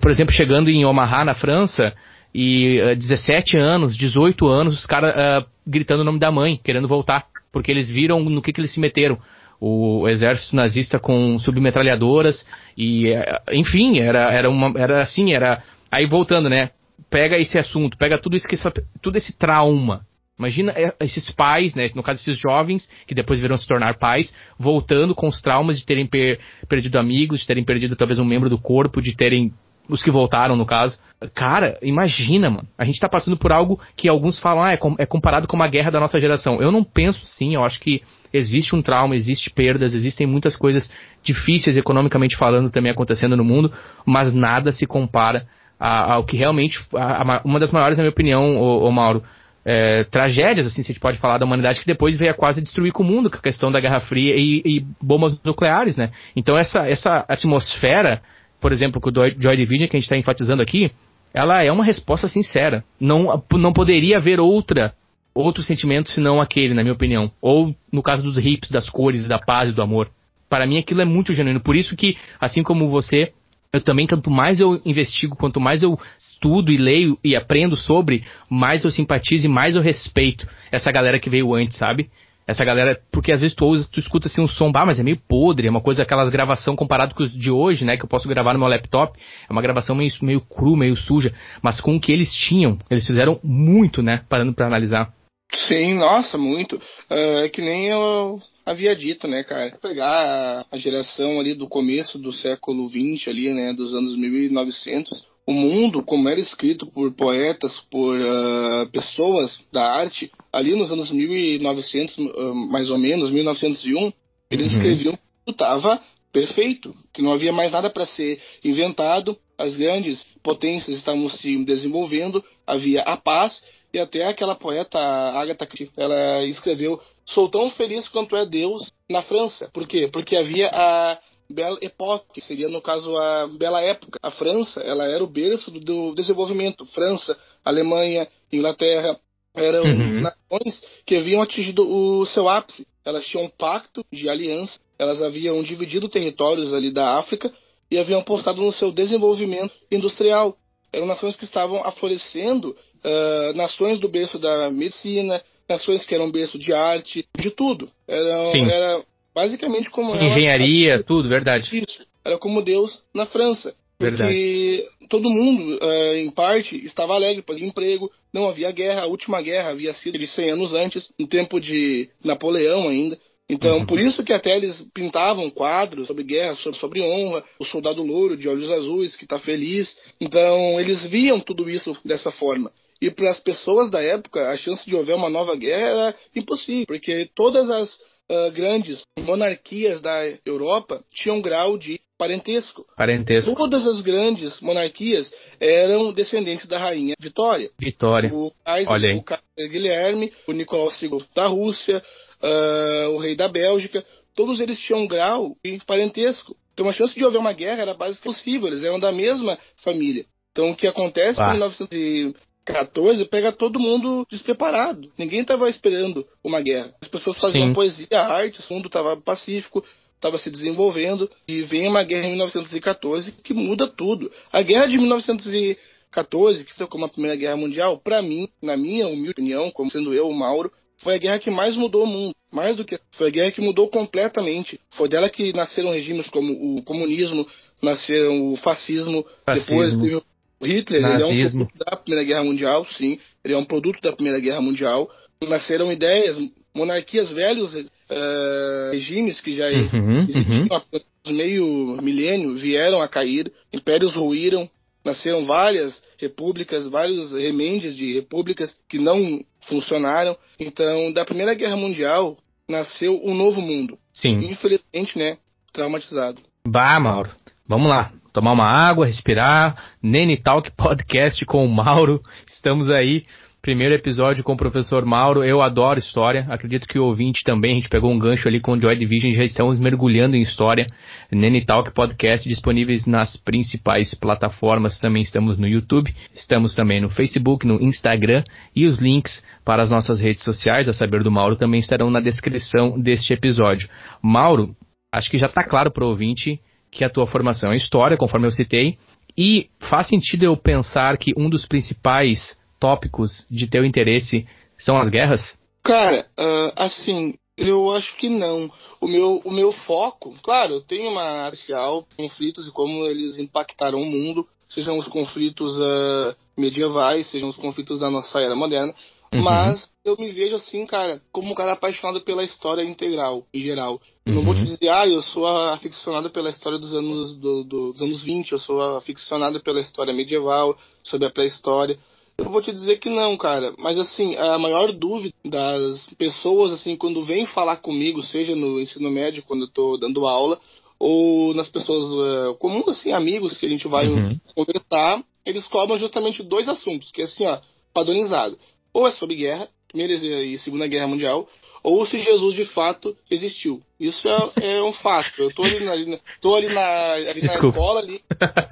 [0.00, 1.94] por exemplo, chegando em Omaha, na França,
[2.34, 6.86] e 17 eh, anos, 18 anos, os caras uh, gritando o nome da mãe, querendo
[6.86, 9.18] voltar, porque eles viram no que, que eles se meteram.
[9.60, 13.12] O exército nazista com submetralhadoras e,
[13.52, 15.62] enfim, era, era, uma, era assim, era...
[15.90, 16.70] Aí voltando, né?
[17.08, 18.56] Pega esse assunto, pega tudo, isso que,
[19.00, 20.04] tudo esse trauma
[20.38, 24.34] Imagina é, esses pais, né, no caso esses jovens, que depois viram se tornar pais,
[24.58, 26.38] voltando com os traumas de terem per
[26.68, 29.52] perdido amigos, de terem perdido talvez um membro do corpo, de terem
[29.88, 30.98] os que voltaram, no caso.
[31.32, 32.68] Cara, imagina, mano.
[32.76, 35.68] A gente tá passando por algo que alguns falam, ah, é, é comparado com uma
[35.68, 36.60] guerra da nossa geração.
[36.60, 40.90] Eu não penso assim, eu acho que existe um trauma, existe perdas, existem muitas coisas
[41.22, 43.72] difíceis economicamente falando também acontecendo no mundo,
[44.04, 45.46] mas nada se compara
[45.78, 49.22] ao que realmente, a, a, uma das maiores, na minha opinião, o, Mauro,
[49.64, 52.62] é, tragédias, assim, se a gente pode falar da humanidade, que depois veio a quase
[52.62, 56.10] destruir com o mundo, com a questão da Guerra Fria e, e, bombas nucleares, né?
[56.34, 58.22] Então essa, essa atmosfera,
[58.60, 60.90] por exemplo, que o Joy Division, que a gente está enfatizando aqui,
[61.34, 62.82] ela é uma resposta sincera.
[62.98, 64.94] Não, não poderia haver outra
[65.40, 67.30] outro sentimento senão aquele, na minha opinião.
[67.40, 70.10] Ou no caso dos hips, das cores, da paz e do amor.
[70.48, 71.60] Para mim aquilo é muito genuíno.
[71.60, 73.32] Por isso que, assim como você,
[73.72, 78.24] eu também, quanto mais eu investigo, quanto mais eu estudo e leio e aprendo sobre,
[78.48, 82.10] mais eu simpatizo e mais eu respeito essa galera que veio antes, sabe?
[82.46, 85.02] Essa galera, porque às vezes tu, ouves, tu escuta assim um som, bah, mas é
[85.02, 88.08] meio podre, é uma coisa, aquelas gravação comparado com os de hoje, né, que eu
[88.08, 89.18] posso gravar no meu laptop,
[89.48, 93.04] é uma gravação meio, meio cru, meio suja, mas com o que eles tinham, eles
[93.04, 95.12] fizeram muito, né, parando para analisar.
[95.52, 96.76] Sim, nossa, muito.
[97.10, 99.78] Uh, é que nem eu havia dito, né, cara?
[99.80, 105.52] Pegar a geração ali do começo do século XX ali, né, dos anos 1900, o
[105.52, 112.18] mundo, como era escrito por poetas, por uh, pessoas da arte, ali nos anos 1900,
[112.18, 114.12] uh, mais ou menos, 1901,
[114.50, 114.72] eles uhum.
[114.72, 120.98] escreviam que estava perfeito, que não havia mais nada para ser inventado, as grandes potências
[120.98, 123.62] estavam se desenvolvendo, havia a paz,
[123.96, 129.22] e até aquela poeta Agatha Christie, ela escreveu Sou tão feliz quanto é Deus na
[129.22, 129.68] França.
[129.72, 130.06] Por quê?
[130.06, 131.18] Porque havia a
[131.50, 134.18] Belle Époque, que seria no caso a Bela Época.
[134.22, 136.86] A França, ela era o berço do desenvolvimento.
[136.86, 139.18] França, Alemanha, Inglaterra
[139.54, 140.20] eram uhum.
[140.20, 142.86] nações que haviam atingido o seu ápice.
[143.04, 147.50] Elas tinham um pacto de aliança, elas haviam dividido territórios ali da África
[147.90, 150.56] e haviam apostado no seu desenvolvimento industrial.
[150.92, 156.58] Eram nações que estavam aflorescendo, uh, nações do berço da medicina, nações que eram berço
[156.58, 157.88] de arte, de tudo.
[158.06, 159.02] Era, era
[159.34, 160.14] basicamente como.
[160.16, 161.78] Engenharia, tudo, verdade.
[161.78, 162.04] Isso.
[162.24, 163.74] Era como Deus na França.
[163.98, 164.30] Verdade.
[164.30, 169.02] Porque todo mundo, uh, em parte, estava alegre, pois emprego, não havia guerra.
[169.02, 173.18] A última guerra havia sido de 100 anos antes, no tempo de Napoleão ainda.
[173.48, 173.86] Então, uhum.
[173.86, 178.36] por isso que até eles pintavam quadros sobre guerra, sobre, sobre honra, o soldado louro
[178.36, 179.96] de olhos azuis que está feliz.
[180.20, 182.72] Então, eles viam tudo isso dessa forma.
[183.00, 186.86] E para as pessoas da época, a chance de haver uma nova guerra era impossível,
[186.86, 187.96] porque todas as
[188.30, 192.86] uh, grandes monarquias da Europa tinham grau de parentesco.
[192.96, 193.54] Parentesco.
[193.54, 197.70] Todas as grandes monarquias eram descendentes da rainha Vitória.
[197.78, 198.32] Vitória.
[198.32, 202.02] O Kaiser, o Guilherme, o Nicolau II da Rússia,
[202.42, 204.04] uh, o rei da Bélgica,
[204.34, 206.56] todos eles tinham grau de parentesco.
[206.72, 210.26] Então a chance de haver uma guerra era basicamente possível, eles eram da mesma família.
[210.52, 211.48] Então o que acontece ah.
[211.48, 212.34] em 1900
[212.66, 215.10] 14 pega todo mundo despreparado.
[215.16, 216.92] Ninguém estava esperando uma guerra.
[217.00, 217.72] As pessoas faziam Sim.
[217.72, 219.84] poesia, arte, o mundo estava pacífico,
[220.16, 221.30] estava se desenvolvendo.
[221.46, 224.30] E vem uma guerra em 1914 que muda tudo.
[224.52, 229.06] A guerra de 1914, que foi como a Primeira Guerra Mundial, para mim, na minha
[229.06, 232.34] humilde opinião, como sendo eu, o Mauro, foi a guerra que mais mudou o mundo.
[232.52, 232.98] Mais do que.
[233.12, 234.80] Foi a guerra que mudou completamente.
[234.90, 237.46] Foi dela que nasceram regimes como o comunismo,
[237.80, 239.70] nasceram o fascismo, fascismo.
[239.70, 240.22] depois teve
[240.62, 243.18] Hitler ele é um produto da Primeira Guerra Mundial, sim.
[243.44, 245.10] Ele é um produto da Primeira Guerra Mundial.
[245.46, 246.38] Nasceram ideias,
[246.74, 250.76] monarquias velhos, uh, regimes que já uhum, existiam uhum.
[250.76, 254.68] há meio milênio vieram a cair, impérios ruíram,
[255.04, 260.36] nasceram várias repúblicas, vários remendes de repúblicas que não funcionaram.
[260.58, 262.38] Então, da Primeira Guerra Mundial
[262.68, 263.98] nasceu um novo mundo.
[264.12, 264.38] Sim.
[264.38, 265.36] Infelizmente, né,
[265.72, 266.40] traumatizado.
[266.66, 267.30] Bah, Mauro.
[267.68, 269.82] Vamos lá tomar uma água, respirar.
[270.02, 272.20] Nene Talk Podcast com o Mauro.
[272.46, 273.24] Estamos aí.
[273.62, 275.42] Primeiro episódio com o professor Mauro.
[275.42, 276.46] Eu adoro história.
[276.50, 277.72] Acredito que o ouvinte também.
[277.72, 279.32] A gente pegou um gancho ali com o Joy Division.
[279.32, 280.86] Já estamos mergulhando em história.
[281.32, 285.00] Nene Talk Podcast disponíveis nas principais plataformas.
[285.00, 286.14] Também estamos no YouTube.
[286.34, 288.44] Estamos também no Facebook, no Instagram.
[288.74, 292.20] E os links para as nossas redes sociais, a saber do Mauro, também estarão na
[292.20, 293.88] descrição deste episódio.
[294.22, 294.76] Mauro,
[295.10, 296.60] acho que já está claro para o ouvinte
[296.96, 298.96] que a tua formação é história, conforme eu citei,
[299.36, 304.46] e faz sentido eu pensar que um dos principais tópicos de teu interesse
[304.78, 305.58] são as guerras?
[305.82, 308.70] Cara, uh, assim, eu acho que não.
[309.00, 313.98] O meu, o meu foco, claro, eu tenho uma arcial, conflitos e como eles impactaram
[313.98, 318.94] o mundo, sejam os conflitos uh, medievais, sejam os conflitos da nossa era moderna,
[319.36, 319.42] Uhum.
[319.42, 324.00] Mas eu me vejo assim, cara, como um cara apaixonado pela história integral, em geral.
[324.24, 324.38] Eu uhum.
[324.38, 324.66] não vou te uhum.
[324.66, 328.58] dizer, ah, eu sou aficionado pela história dos anos, do, do, dos anos 20, eu
[328.58, 331.98] sou aficionado pela história medieval, sobre a pré-história.
[332.38, 333.74] Eu vou te dizer que não, cara.
[333.78, 339.10] Mas assim, a maior dúvida das pessoas, assim, quando vêm falar comigo, seja no ensino
[339.10, 340.58] médio, quando eu tô dando aula,
[340.98, 344.38] ou nas pessoas uh, comuns, assim, amigos que a gente vai uhum.
[344.54, 347.58] conversar, eles cobram justamente dois assuntos, que é assim, ó,
[347.92, 348.58] padronizado
[348.96, 351.46] ou é sobre guerra, Primeira e Segunda Guerra Mundial,
[351.82, 353.82] ou se Jesus de fato existiu.
[354.00, 355.38] Isso é, é um fato.
[355.38, 358.22] Eu tô ali na, tô ali na, ali na escola ali,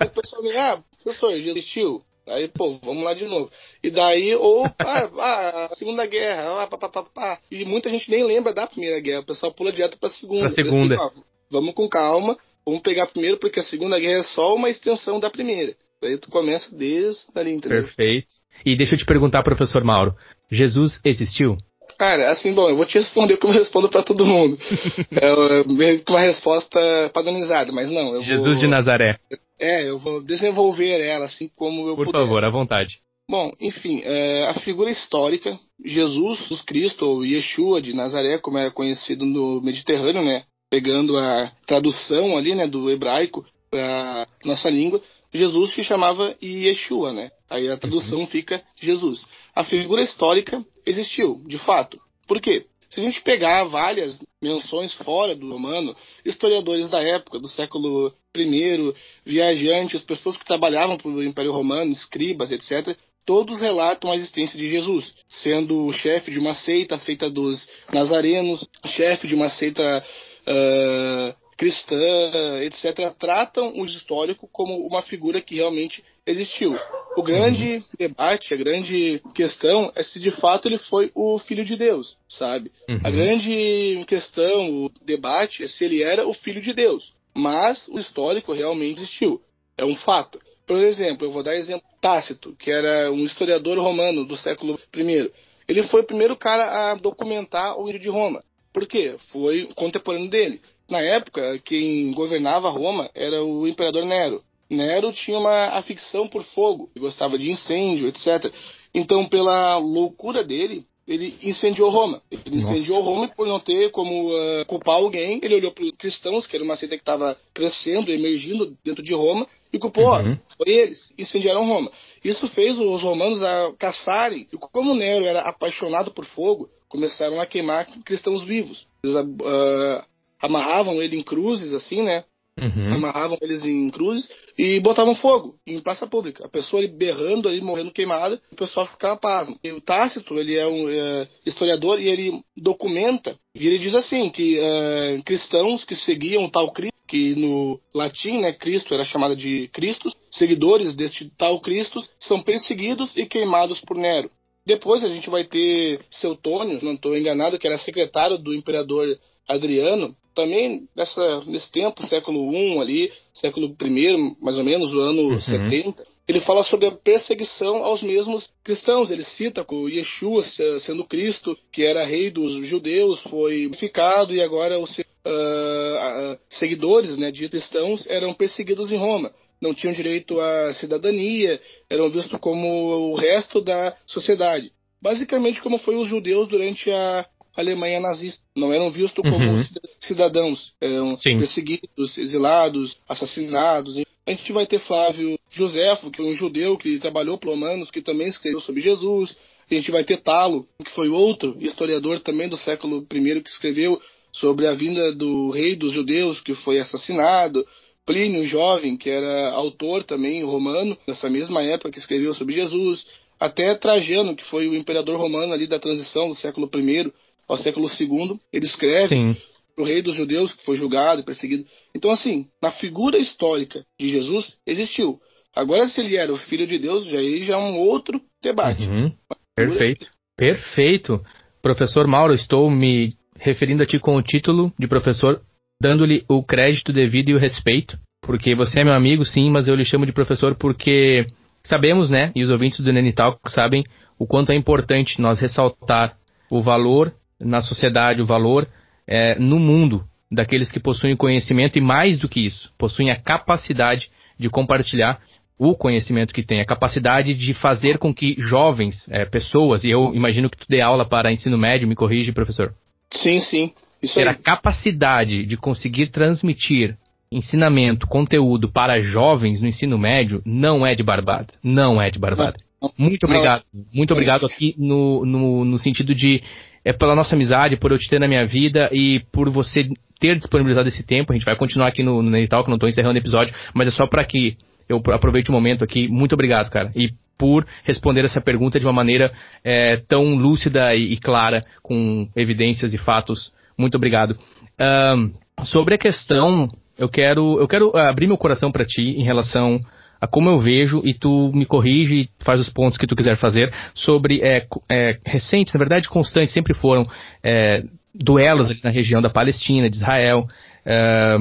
[0.00, 2.02] e o pessoal me ah, professor, Jesus existiu?
[2.26, 3.50] Aí, pô, vamos lá de novo.
[3.82, 7.38] E daí, ou ah, ah, a Segunda Guerra, ah, pá, pá, pá, pá.
[7.50, 10.46] e muita gente nem lembra da Primeira Guerra, o pessoal pula direto pra Segunda.
[10.46, 10.94] Pra segunda.
[10.94, 12.34] Assim, vamos com calma,
[12.64, 15.76] vamos pegar primeiro, porque a Segunda Guerra é só uma extensão da Primeira.
[16.00, 17.82] Daí tu começa desde ali, entendeu?
[17.82, 18.43] Perfeito.
[18.64, 20.14] E deixa eu te perguntar, professor Mauro,
[20.50, 21.56] Jesus existiu?
[21.98, 24.58] Cara, assim, bom, eu vou te responder como eu respondo para todo mundo.
[25.12, 28.22] é, com uma resposta padronizada, mas não.
[28.22, 29.18] Jesus vou, de Nazaré.
[29.58, 32.18] É, eu vou desenvolver ela assim como eu Por puder.
[32.20, 33.00] favor, à vontade.
[33.28, 38.70] Bom, enfim, é, a figura histórica, Jesus, Jesus Cristo, ou Yeshua de Nazaré, como é
[38.70, 40.44] conhecido no Mediterrâneo, né?
[40.70, 45.00] Pegando a tradução ali, né, do hebraico para nossa língua,
[45.34, 47.30] Jesus se chamava Yeshua, né?
[47.50, 48.26] Aí a tradução uhum.
[48.26, 49.26] fica Jesus.
[49.54, 52.00] A figura histórica existiu, de fato.
[52.26, 52.66] Por quê?
[52.88, 58.94] Se a gente pegar várias menções fora do romano, historiadores da época, do século I,
[59.24, 64.68] viajantes, pessoas que trabalhavam para o Império Romano, escribas, etc., todos relatam a existência de
[64.68, 70.04] Jesus, sendo o chefe de uma seita, a seita dos nazarenos, chefe de uma seita
[70.46, 76.76] uh, cristã, etc., tratam o histórico como uma figura que realmente existiu.
[77.16, 77.84] O grande uhum.
[77.98, 82.72] debate, a grande questão é se de fato ele foi o filho de Deus, sabe?
[82.88, 83.00] Uhum.
[83.04, 87.12] A grande questão, o debate é se ele era o filho de Deus.
[87.34, 89.40] Mas o histórico realmente existiu.
[89.76, 90.40] É um fato.
[90.66, 95.30] Por exemplo, eu vou dar exemplo Tácito, que era um historiador romano do século I.
[95.66, 98.42] Ele foi o primeiro cara a documentar o Índio de Roma.
[98.72, 99.16] Por quê?
[99.30, 100.60] Foi contemporâneo dele.
[100.94, 104.40] Na época, quem governava Roma era o imperador Nero.
[104.70, 108.48] Nero tinha uma afição por fogo, gostava de incêndio, etc.
[108.94, 112.22] Então, pela loucura dele, ele incendiou Roma.
[112.30, 112.72] Ele Nossa.
[112.72, 115.40] incendiou Roma por não ter como uh, culpar alguém.
[115.42, 119.12] Ele olhou para os cristãos, que era uma seita que estava crescendo, emergindo dentro de
[119.12, 120.38] Roma, e culpou, uhum.
[120.56, 121.90] foi eles, incendiaram Roma.
[122.24, 127.46] Isso fez os romanos a caçarem, e como Nero era apaixonado por fogo, começaram a
[127.46, 128.86] queimar cristãos vivos.
[129.02, 130.13] Eles uh,
[130.44, 132.24] amarravam ele em cruzes, assim, né?
[132.60, 132.94] Uhum.
[132.94, 136.44] Amarravam eles em cruzes e botavam fogo em praça pública.
[136.44, 139.58] A pessoa ali berrando ali, morrendo queimada, o pessoal ficava pasmo.
[139.64, 144.30] E o Tácito, ele é um é, historiador e ele documenta, e ele diz assim,
[144.30, 149.68] que é, cristãos que seguiam tal Cristo, que no latim, né, Cristo era chamado de
[149.68, 154.30] Cristos, seguidores deste tal Cristo são perseguidos e queimados por Nero.
[154.64, 160.16] Depois a gente vai ter Seutônio, não estou enganado, que era secretário do imperador Adriano,
[160.34, 165.40] também nessa, nesse tempo, século I ali, século I, mais ou menos, o ano uhum.
[165.40, 169.10] 70, ele fala sobre a perseguição aos mesmos cristãos.
[169.10, 170.42] Ele cita o Yeshua
[170.80, 177.30] sendo Cristo, que era rei dos judeus, foi purificado e agora os uh, seguidores né,
[177.30, 179.32] de cristãos eram perseguidos em Roma.
[179.60, 184.72] Não tinham direito à cidadania, eram vistos como o resto da sociedade.
[185.00, 188.42] Basicamente, como foi os judeus durante a Alemanha nazista.
[188.56, 189.62] Não eram vistos como uhum.
[190.00, 191.38] cidadãos, eram Sim.
[191.38, 193.98] perseguidos, exilados, assassinados.
[194.26, 198.00] A gente vai ter Flávio Joséfo, que é um judeu que trabalhou para romanos, que
[198.00, 199.36] também escreveu sobre Jesus.
[199.70, 204.00] A gente vai ter Talo, que foi outro historiador também do século I que escreveu
[204.32, 207.64] sobre a vinda do rei dos judeus, que foi assassinado.
[208.04, 213.06] Plínio Jovem, que era autor também romano, nessa mesma época que escreveu sobre Jesus.
[213.40, 217.12] Até Trajano, que foi o imperador romano ali da transição do século I
[217.48, 219.36] ao século II, ele escreve
[219.74, 221.64] para o rei dos judeus que foi julgado e perseguido.
[221.94, 225.20] Então, assim, na figura histórica de Jesus existiu.
[225.54, 228.88] Agora, se ele era o filho de Deus, já aí já é um outro debate.
[228.88, 229.12] Uhum.
[229.54, 230.10] Perfeito.
[230.36, 231.20] Perfeito.
[231.62, 235.40] Professor Mauro, estou me referindo a ti com o título de professor,
[235.80, 239.74] dando-lhe o crédito devido e o respeito, porque você é meu amigo, sim, mas eu
[239.74, 241.26] lhe chamo de professor porque
[241.62, 243.84] sabemos, né, e os ouvintes do Nenital sabem
[244.18, 246.16] o quanto é importante nós ressaltar
[246.50, 248.68] o valor na sociedade, o valor
[249.06, 254.10] é, no mundo daqueles que possuem conhecimento e mais do que isso, possuem a capacidade
[254.38, 255.20] de compartilhar
[255.58, 260.12] o conhecimento que tem, a capacidade de fazer com que jovens, é, pessoas, e eu
[260.14, 262.74] imagino que tu dê aula para ensino médio, me corrige, professor.
[263.10, 263.72] Sim, sim.
[264.02, 264.28] Isso ter aí.
[264.28, 266.96] a capacidade de conseguir transmitir
[267.30, 271.54] ensinamento, conteúdo para jovens no ensino médio não é de barbada.
[271.62, 272.56] Não é de barbada.
[272.98, 273.64] Muito obrigado.
[273.92, 276.42] Muito obrigado aqui no, no, no sentido de
[276.84, 279.88] é pela nossa amizade, por eu te ter na minha vida e por você
[280.20, 281.32] ter disponibilizado esse tempo.
[281.32, 283.88] A gente vai continuar aqui no, no Natal, que não estou encerrando o episódio, mas
[283.88, 284.56] é só para que
[284.88, 286.08] eu aproveite o momento aqui.
[286.08, 286.90] Muito obrigado, cara.
[286.94, 289.32] E por responder essa pergunta de uma maneira
[289.62, 293.52] é, tão lúcida e, e, clara, com evidências e fatos.
[293.76, 294.36] Muito obrigado.
[294.78, 295.32] Um,
[295.64, 296.68] sobre a questão,
[296.98, 299.80] eu quero, eu quero abrir meu coração para ti em relação
[300.20, 303.36] a como eu vejo e tu me corrige e faz os pontos que tu quiser
[303.36, 307.06] fazer sobre é, é, recentes, na verdade constantes, sempre foram
[307.42, 307.82] é,
[308.14, 310.46] duelos na região da Palestina, de Israel,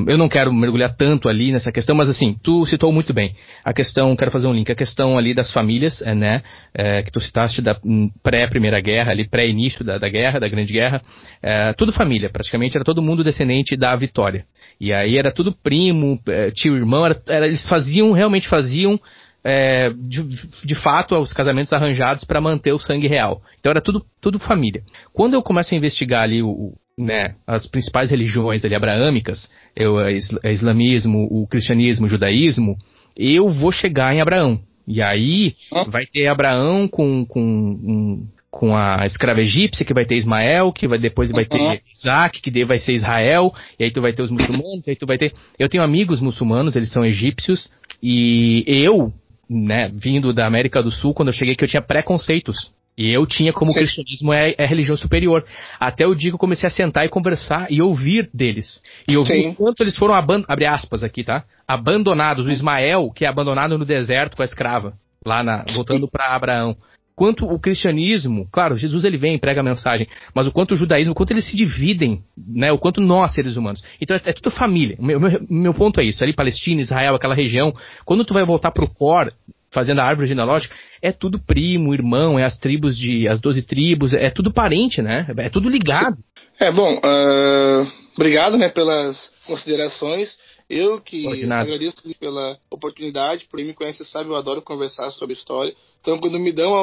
[0.08, 3.74] Eu não quero mergulhar tanto ali nessa questão, mas assim, tu citou muito bem a
[3.74, 6.42] questão, quero fazer um link, a questão ali das famílias, é, né,
[6.74, 10.72] é, que tu citaste da hum, pré-primeira guerra, ali pré-início da, da, guerra, da grande
[10.72, 11.02] guerra,
[11.42, 14.46] é, tudo família, praticamente era todo mundo descendente da vitória.
[14.80, 16.20] E aí era tudo primo,
[16.54, 19.00] tio, irmão, era, era, eles faziam, realmente faziam
[19.44, 20.24] é, de,
[20.66, 23.42] de, fato, os casamentos arranjados para manter o sangue real.
[23.60, 24.82] Então era tudo, tudo família.
[25.12, 30.48] Quando eu começo a investigar ali o, né, as principais religiões ali abraâmicas, eu, o
[30.48, 32.78] islamismo, o cristianismo, o judaísmo,
[33.18, 34.60] eu vou chegar em Abraão.
[34.88, 35.56] E aí
[35.88, 41.00] vai ter Abraão com, com, com a escrava egípcia, que vai ter Ismael, que vai,
[41.00, 44.88] depois vai ter Isaac, que vai ser Israel, e aí tu vai ter os muçulmanos,
[44.88, 45.34] aí tu vai ter...
[45.58, 47.72] Eu tenho amigos muçulmanos, eles são egípcios,
[48.02, 49.12] e eu,
[49.50, 53.26] né, vindo da América do Sul, quando eu cheguei que eu tinha preconceitos e eu
[53.26, 53.78] tinha como Sim.
[53.78, 55.44] o cristianismo é, é religião superior.
[55.80, 58.82] Até o dia que eu comecei a sentar e conversar e ouvir deles.
[59.08, 61.44] E ouvir o quanto eles foram, abre aspas aqui, tá?
[61.68, 62.46] Abandonados.
[62.46, 64.94] O Ismael, que é abandonado no deserto com a escrava,
[65.26, 66.78] lá na, voltando para Abraão.
[67.16, 71.12] Quanto o cristianismo, claro, Jesus ele vem, prega a mensagem, mas o quanto o judaísmo,
[71.12, 72.72] o quanto eles se dividem, né?
[72.72, 73.84] O quanto nós, seres humanos.
[74.02, 74.96] Então é, é tudo família.
[75.00, 76.24] O meu, meu, meu ponto é isso.
[76.24, 77.72] Ali, Palestina, Israel, aquela região.
[78.04, 79.32] Quando tu vai voltar pro core,
[79.74, 83.28] fazendo a árvore genealógica, é tudo primo, irmão, é as tribos de.
[83.28, 85.28] as doze tribos, é tudo parente, né?
[85.38, 86.18] É tudo ligado.
[86.60, 90.38] É bom, uh, obrigado né, pelas considerações.
[90.70, 95.74] Eu que agradeço pela oportunidade, por me conhece sabe, eu adoro conversar sobre história.
[96.00, 96.74] Então, quando me dão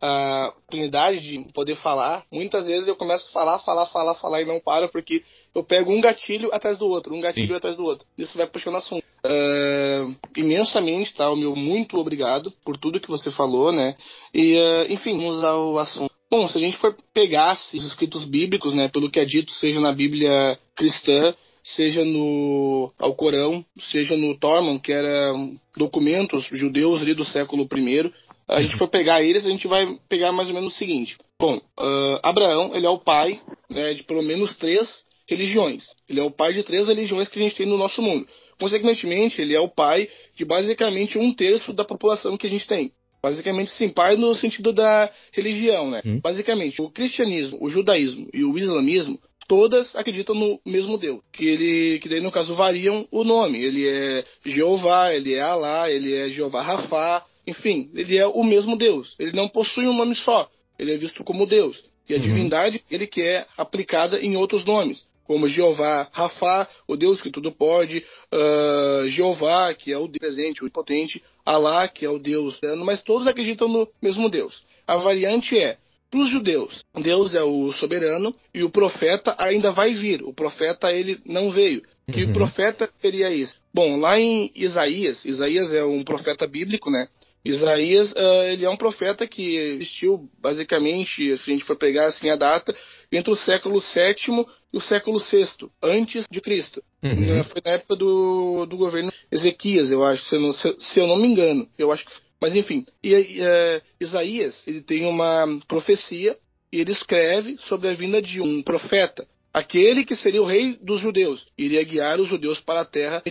[0.00, 4.42] a, a oportunidade de poder falar, muitas vezes eu começo a falar, falar, falar, falar
[4.42, 5.22] e não paro, porque
[5.54, 7.54] eu pego um gatilho atrás do outro, um gatilho Sim.
[7.54, 8.06] atrás do outro.
[8.18, 9.04] Isso vai puxando assunto.
[9.24, 11.30] Uh, imensamente, tá?
[11.30, 13.96] O meu muito obrigado por tudo que você falou, né?
[14.34, 16.12] E, uh, enfim, vamos ao assunto.
[16.30, 19.80] Bom, se a gente for pegar os escritos bíblicos, né, pelo que é dito, seja
[19.80, 21.32] na Bíblia cristã,
[21.62, 28.12] seja no Alcorão, seja no Torman, que eram documentos judeus ali do século I,
[28.48, 31.16] a gente for pegar eles, a gente vai pegar mais ou menos o seguinte.
[31.40, 33.40] Bom, uh, Abraão, ele é o pai
[33.70, 35.86] né, de pelo menos três religiões.
[36.08, 38.26] Ele é o pai de três religiões que a gente tem no nosso mundo.
[38.58, 42.92] Consequentemente, ele é o pai de basicamente um terço da população que a gente tem.
[43.22, 46.02] Basicamente, sim, pai no sentido da religião, né?
[46.04, 46.20] Hum.
[46.22, 49.18] Basicamente, o cristianismo, o judaísmo e o islamismo,
[49.48, 51.20] todas acreditam no mesmo Deus.
[51.32, 53.62] Que ele, que daí no caso variam o nome.
[53.62, 58.76] Ele é Jeová, ele é Alá, ele é Jeová Rafá, enfim, ele é o mesmo
[58.76, 59.14] Deus.
[59.18, 60.48] Ele não possui um nome só.
[60.78, 61.82] Ele é visto como Deus.
[62.08, 62.22] E a uhum.
[62.22, 67.50] divindade, ele que é aplicada em outros nomes como Jeová Rafa, o Deus que tudo
[67.50, 73.02] pode, uh, Jeová, que é o presente, o potente, Alá, que é o Deus mas
[73.02, 74.64] todos acreditam no mesmo Deus.
[74.86, 75.76] A variante é,
[76.10, 80.22] para os judeus, Deus é o soberano e o profeta ainda vai vir.
[80.22, 81.82] O profeta, ele não veio.
[82.10, 82.32] Que uhum.
[82.32, 83.56] profeta seria esse?
[83.72, 87.08] Bom, lá em Isaías, Isaías é um profeta bíblico, né?
[87.44, 92.30] Isaías, uh, ele é um profeta que existiu, basicamente, se a gente for pegar assim
[92.30, 92.74] a data,
[93.12, 96.82] entre o século VII e o século VI, antes de Cristo.
[97.02, 97.40] Uhum.
[97.40, 101.06] Uh, foi na época do, do governo Ezequias, eu acho, se eu não, se, eu
[101.06, 101.68] não me engano.
[101.76, 106.36] Eu acho que, mas enfim, e, uh, Isaías, ele tem uma profecia
[106.72, 111.00] e ele escreve sobre a vinda de um profeta, aquele que seria o rei dos
[111.00, 113.22] judeus, iria guiar os judeus para a terra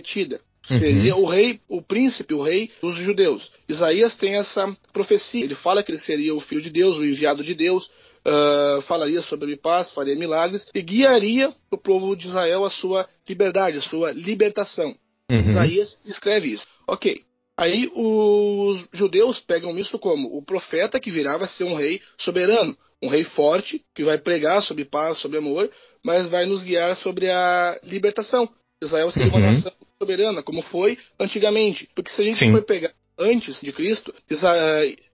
[0.66, 1.22] Seria uhum.
[1.22, 3.50] o rei, o príncipe, o rei dos judeus.
[3.68, 5.44] Isaías tem essa profecia.
[5.44, 7.90] Ele fala que ele seria o filho de Deus, o enviado de Deus,
[8.26, 13.78] uh, falaria sobre paz, faria milagres e guiaria o povo de Israel à sua liberdade,
[13.78, 14.94] à sua libertação.
[15.30, 15.40] Uhum.
[15.40, 16.66] Isaías escreve isso.
[16.86, 17.22] Ok.
[17.56, 23.08] Aí os judeus pegam isso como o profeta que virava ser um rei soberano, um
[23.08, 25.70] rei forte, que vai pregar sobre paz, sobre amor,
[26.02, 28.48] mas vai nos guiar sobre a libertação.
[28.82, 29.38] Israel seria uhum.
[29.38, 31.88] uma nação soberana, como foi antigamente.
[31.94, 32.52] Porque se a gente Sim.
[32.52, 34.12] for pegar antes de Cristo,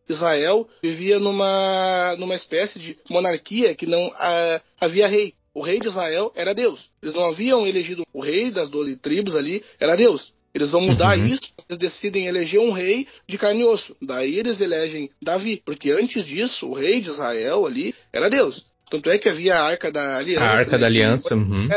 [0.08, 5.34] Israel vivia numa, numa espécie de monarquia que não uh, havia rei.
[5.52, 6.90] O rei de Israel era Deus.
[7.02, 10.32] Eles não haviam elegido o rei das doze tribos ali, era Deus.
[10.52, 11.26] Eles vão mudar uhum.
[11.26, 13.96] isso, eles decidem eleger um rei de carne e osso.
[14.02, 18.64] Daí eles elegem Davi, porque antes disso, o rei de Israel ali era Deus.
[18.90, 20.44] Tanto é que havia a Arca da Aliança.
[20.44, 21.34] A Arca né, da Aliança.
[21.34, 21.68] Uhum.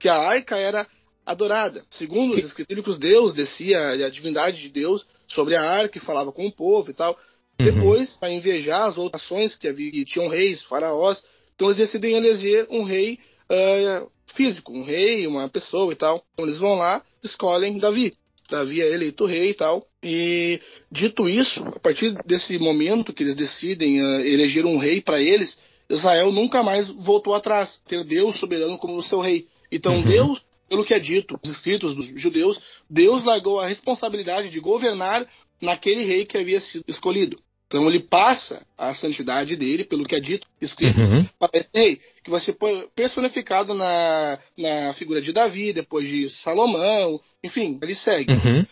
[0.00, 0.84] Que a Arca era
[1.24, 1.84] adorada.
[1.90, 6.46] Segundo os escritos, Deus descia, a divindade de Deus, sobre a Arca e falava com
[6.46, 7.18] o povo e tal.
[7.58, 7.66] Uhum.
[7.66, 12.14] Depois, para invejar as outras nações que, havia, que tinham reis, faraós, então eles decidem
[12.14, 13.18] eleger um rei
[13.50, 16.24] uh, físico, um rei, uma pessoa e tal.
[16.32, 18.14] Então eles vão lá, escolhem Davi.
[18.50, 19.86] Davi é eleito rei e tal.
[20.02, 20.60] E
[20.90, 25.58] dito isso, a partir desse momento que eles decidem uh, eleger um rei para eles,
[25.88, 29.46] Israel nunca mais voltou atrás, ter Deus soberano como seu rei.
[29.70, 30.02] Então uhum.
[30.02, 35.26] Deus, pelo que é dito, os escritos dos judeus, Deus largou a responsabilidade de governar
[35.60, 37.38] naquele rei que havia sido escolhido.
[37.66, 41.26] Então ele passa a santidade dele, pelo que é dito, escrito, uhum.
[41.38, 42.56] para esse rei, que vai ser
[42.94, 48.32] personificado na, na figura de Davi, depois de Salomão, enfim, ele segue.
[48.32, 48.64] Uhum.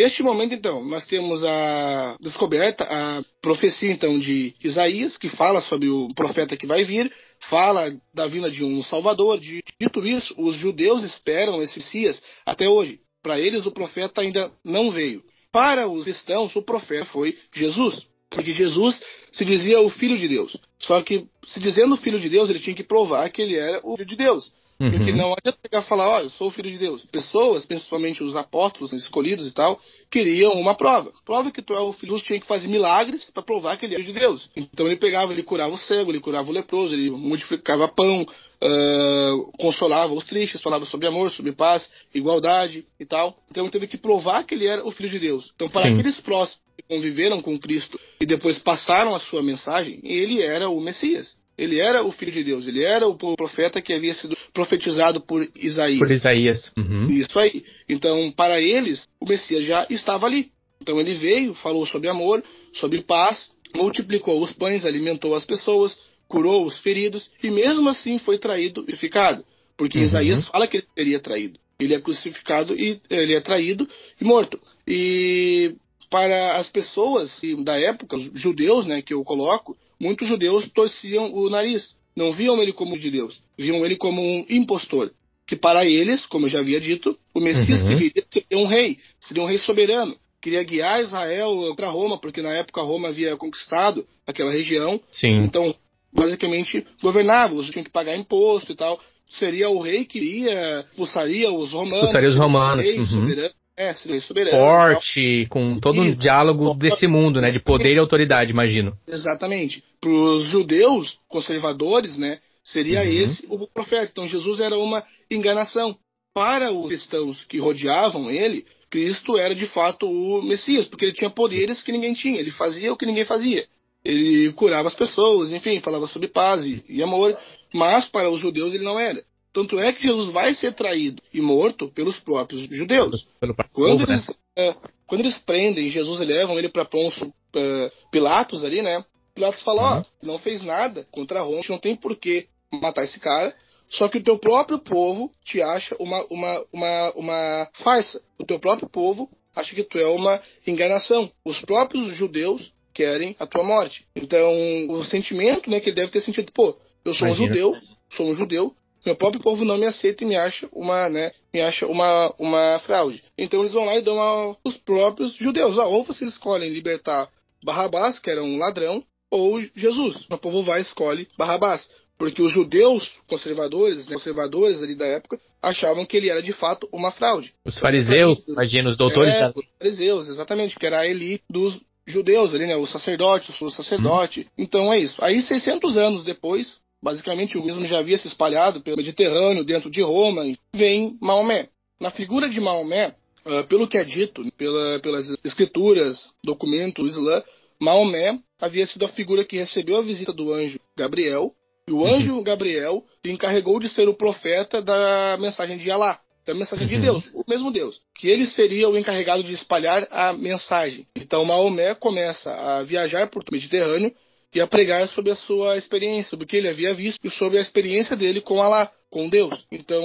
[0.00, 5.90] Neste momento, então, nós temos a descoberta, a profecia, então, de Isaías, que fala sobre
[5.90, 7.12] o profeta que vai vir,
[7.50, 9.38] fala da vinda de um Salvador.
[9.38, 12.98] Dito isso, os judeus esperam esse Messias até hoje.
[13.22, 15.22] Para eles, o profeta ainda não veio.
[15.52, 18.06] Para os cristãos, o profeta foi Jesus.
[18.30, 20.56] Porque Jesus se dizia o Filho de Deus.
[20.78, 23.80] Só que, se dizendo o Filho de Deus, ele tinha que provar que ele era
[23.82, 24.50] o Filho de Deus.
[24.80, 24.90] Uhum.
[24.92, 27.04] Porque não adianta pegar e falar, ó, oh, eu sou o filho de Deus.
[27.04, 29.78] Pessoas, principalmente os apóstolos escolhidos e tal,
[30.10, 31.12] queriam uma prova.
[31.26, 34.02] Prova que tu é o filho tinha que fazer milagres para provar que ele era
[34.02, 34.50] de Deus.
[34.56, 39.52] Então ele pegava, ele curava o cego, ele curava o leproso, ele modificava pão, uh,
[39.58, 43.36] consolava os tristes, falava sobre amor, sobre paz, igualdade e tal.
[43.50, 45.52] Então ele teve que provar que ele era o filho de Deus.
[45.54, 45.92] Então para Sim.
[45.92, 50.80] aqueles próximos que conviveram com Cristo e depois passaram a sua mensagem, ele era o
[50.80, 51.38] Messias.
[51.60, 55.48] Ele era o filho de Deus, ele era o profeta que havia sido profetizado por
[55.54, 55.98] Isaías.
[55.98, 56.72] Por Isaías.
[56.76, 57.10] Uhum.
[57.10, 57.64] Isso aí.
[57.88, 60.50] Então, para eles, o Messias já estava ali.
[60.80, 62.42] Então ele veio, falou sobre amor,
[62.72, 68.38] sobre paz, multiplicou os pães, alimentou as pessoas, curou os feridos e mesmo assim foi
[68.38, 69.44] traído e ficado.
[69.76, 70.04] Porque uhum.
[70.04, 71.58] Isaías fala que ele seria traído.
[71.78, 73.88] Ele é crucificado e ele é traído
[74.20, 74.60] e morto.
[74.86, 75.74] E
[76.10, 81.48] para as pessoas da época, os judeus, né, que eu coloco, muitos judeus torciam o
[81.48, 81.94] nariz.
[82.20, 85.10] Não viam ele como de Deus, viam ele como um impostor.
[85.46, 87.88] Que para eles, como eu já havia dito, o Messias uhum.
[87.88, 90.14] que viria seria um rei, seria um rei soberano.
[90.38, 95.00] Queria guiar Israel para Roma, porque na época Roma havia conquistado aquela região.
[95.10, 95.44] Sim.
[95.44, 95.74] Então,
[96.12, 99.00] basicamente, governava, eles tinham que pagar imposto e tal.
[99.26, 101.94] Seria o rei que iria, expulsaria os romanos.
[101.94, 102.84] Expulsaria os romanos.
[102.84, 103.06] Rei uhum.
[103.06, 103.54] soberano.
[103.80, 104.58] É, soberano.
[104.58, 107.50] Forte, com todo um diálogo desse mundo, né?
[107.50, 108.94] De poder e autoridade, imagino.
[109.08, 109.82] Exatamente.
[109.98, 112.40] Para os judeus conservadores, né?
[112.62, 113.08] Seria uhum.
[113.08, 114.10] esse o profeta.
[114.12, 115.96] Então Jesus era uma enganação.
[116.34, 121.30] Para os cristãos que rodeavam ele, Cristo era de fato o Messias, porque ele tinha
[121.30, 122.38] poderes que ninguém tinha.
[122.38, 123.66] Ele fazia o que ninguém fazia.
[124.04, 127.34] Ele curava as pessoas, enfim, falava sobre paz e, e amor.
[127.72, 129.24] Mas para os judeus ele não era.
[129.52, 133.26] Tanto é que Jesus vai ser traído e morto pelos próprios judeus.
[133.40, 134.76] Pelo, quando, povo, eles, né?
[135.06, 139.04] quando eles prendem Jesus e levam ele para Pôncio é, Pilatos ali, né?
[139.34, 140.04] Pilatos fala, ó, uhum.
[140.22, 142.46] oh, não fez nada contra Roma, não tem por que
[142.80, 143.54] matar esse cara.
[143.88, 148.22] Só que o teu próprio povo te acha uma, uma, uma, uma farsa.
[148.38, 151.30] O teu próprio povo acha que tu é uma enganação.
[151.44, 154.06] Os próprios judeus querem a tua morte.
[154.14, 154.52] Então,
[154.88, 157.46] o sentimento né, que ele deve ter sentido, pô, eu sou Imagina.
[157.46, 157.80] um judeu,
[158.10, 158.74] sou um judeu,
[159.04, 162.78] meu próprio povo não me aceita e me acha uma, né, me acha uma, uma
[162.80, 163.22] fraude.
[163.36, 165.78] Então eles vão lá e dão aos próprios judeus.
[165.78, 167.28] Ah, ou vocês escolhem libertar
[167.64, 170.26] Barrabás, que era um ladrão, ou Jesus.
[170.30, 171.90] O povo vai e escolhe Barrabás.
[172.18, 176.86] Porque os judeus conservadores, né, conservadores ali da época, achavam que ele era de fato
[176.92, 177.54] uma fraude.
[177.64, 179.34] Os fariseus, imagina, os doutores.
[179.34, 183.70] É, os fariseus, exatamente, que era a elite dos judeus ali, né, o sacerdote, o
[183.70, 184.42] sacerdote.
[184.42, 184.44] Hum.
[184.58, 185.16] Então é isso.
[185.24, 190.02] Aí 600 anos depois, Basicamente, o judaísmo já havia se espalhado pelo Mediterrâneo, dentro de
[190.02, 191.68] Roma, e vem Maomé.
[191.98, 193.14] Na figura de Maomé,
[193.46, 197.42] uh, pelo que é dito pela, pelas escrituras, documentos do Islã,
[197.80, 201.54] Maomé havia sido a figura que recebeu a visita do anjo Gabriel,
[201.88, 202.42] e o anjo uhum.
[202.42, 206.90] Gabriel se encarregou de ser o profeta da mensagem de Alá, da mensagem uhum.
[206.90, 211.06] de Deus, o mesmo Deus, que ele seria o encarregado de espalhar a mensagem.
[211.16, 214.12] Então Maomé começa a viajar por todo o Mediterrâneo
[214.54, 217.58] e a pregar sobre a sua experiência, sobre o que ele havia visto e sobre
[217.58, 219.66] a experiência dele com Allah, com Deus.
[219.70, 220.02] Então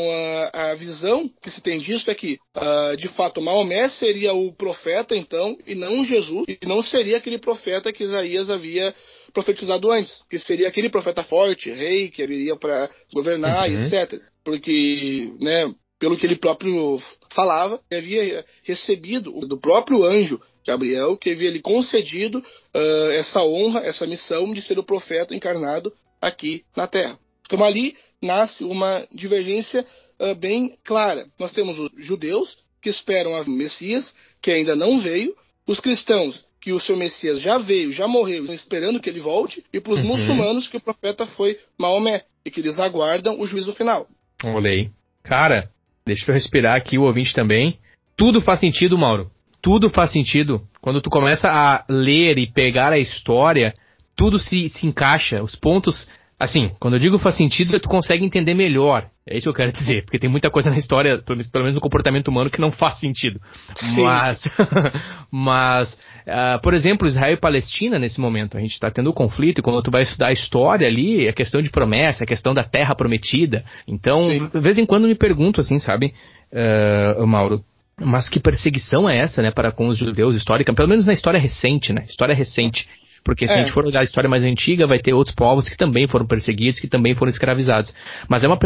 [0.53, 4.53] a, a visão que se tem disso é que, uh, de fato, Maomé seria o
[4.53, 8.93] profeta, então, e não Jesus, e não seria aquele profeta que Isaías havia
[9.33, 13.81] profetizado antes, que seria aquele profeta forte, rei, que viria para governar, uhum.
[13.81, 14.21] etc.
[14.43, 17.01] Porque, né, pelo que ele próprio
[17.33, 23.81] falava, ele havia recebido do próprio anjo Gabriel, que havia lhe concedido uh, essa honra,
[23.81, 27.19] essa missão de ser o profeta encarnado aqui na Terra.
[27.45, 29.85] Então ali nasce uma divergência
[30.19, 31.27] uh, bem clara.
[31.39, 35.35] Nós temos os judeus, que esperam a Messias, que ainda não veio,
[35.67, 39.63] os cristãos, que o seu Messias já veio, já morreu, estão esperando que ele volte,
[39.71, 40.07] e para os uhum.
[40.07, 44.07] muçulmanos, que o profeta foi Maomé, e que eles aguardam o juízo final.
[44.43, 44.91] Olhei.
[45.23, 45.69] Cara,
[46.05, 47.79] deixa eu respirar aqui o ouvinte também.
[48.15, 49.31] Tudo faz sentido, Mauro.
[49.65, 50.61] Tudo faz sentido.
[50.79, 53.73] Quando tu começa a ler e pegar a história,
[54.15, 55.41] tudo se, se encaixa.
[55.41, 56.07] Os pontos
[56.37, 59.07] Assim, quando eu digo faz sentido, tu consegue entender melhor.
[59.25, 61.79] É isso que eu quero dizer, porque tem muita coisa na história, pelo menos no
[61.79, 63.39] comportamento humano, que não faz sentido.
[63.73, 64.03] Sim.
[64.03, 64.43] Mas,
[65.31, 65.93] mas
[66.27, 69.61] uh, por exemplo, Israel e Palestina, nesse momento, a gente está tendo um conflito, e
[69.61, 72.93] quando tu vai estudar a história ali, é questão de promessa, é questão da terra
[72.93, 73.63] prometida.
[73.87, 74.49] Então, Sim.
[74.53, 76.13] de vez em quando me pergunto assim, sabe,
[76.51, 77.63] uh, Mauro,
[77.99, 81.39] mas que perseguição é essa, né, para com os judeus histórica, pelo menos na história
[81.39, 82.87] recente, né, história recente.
[83.25, 83.55] Porque se é.
[83.55, 86.27] a gente for olhar a história mais antiga, vai ter outros povos que também foram
[86.27, 87.91] perseguidos, que também foram escravizados.
[88.29, 88.59] Mas é uma,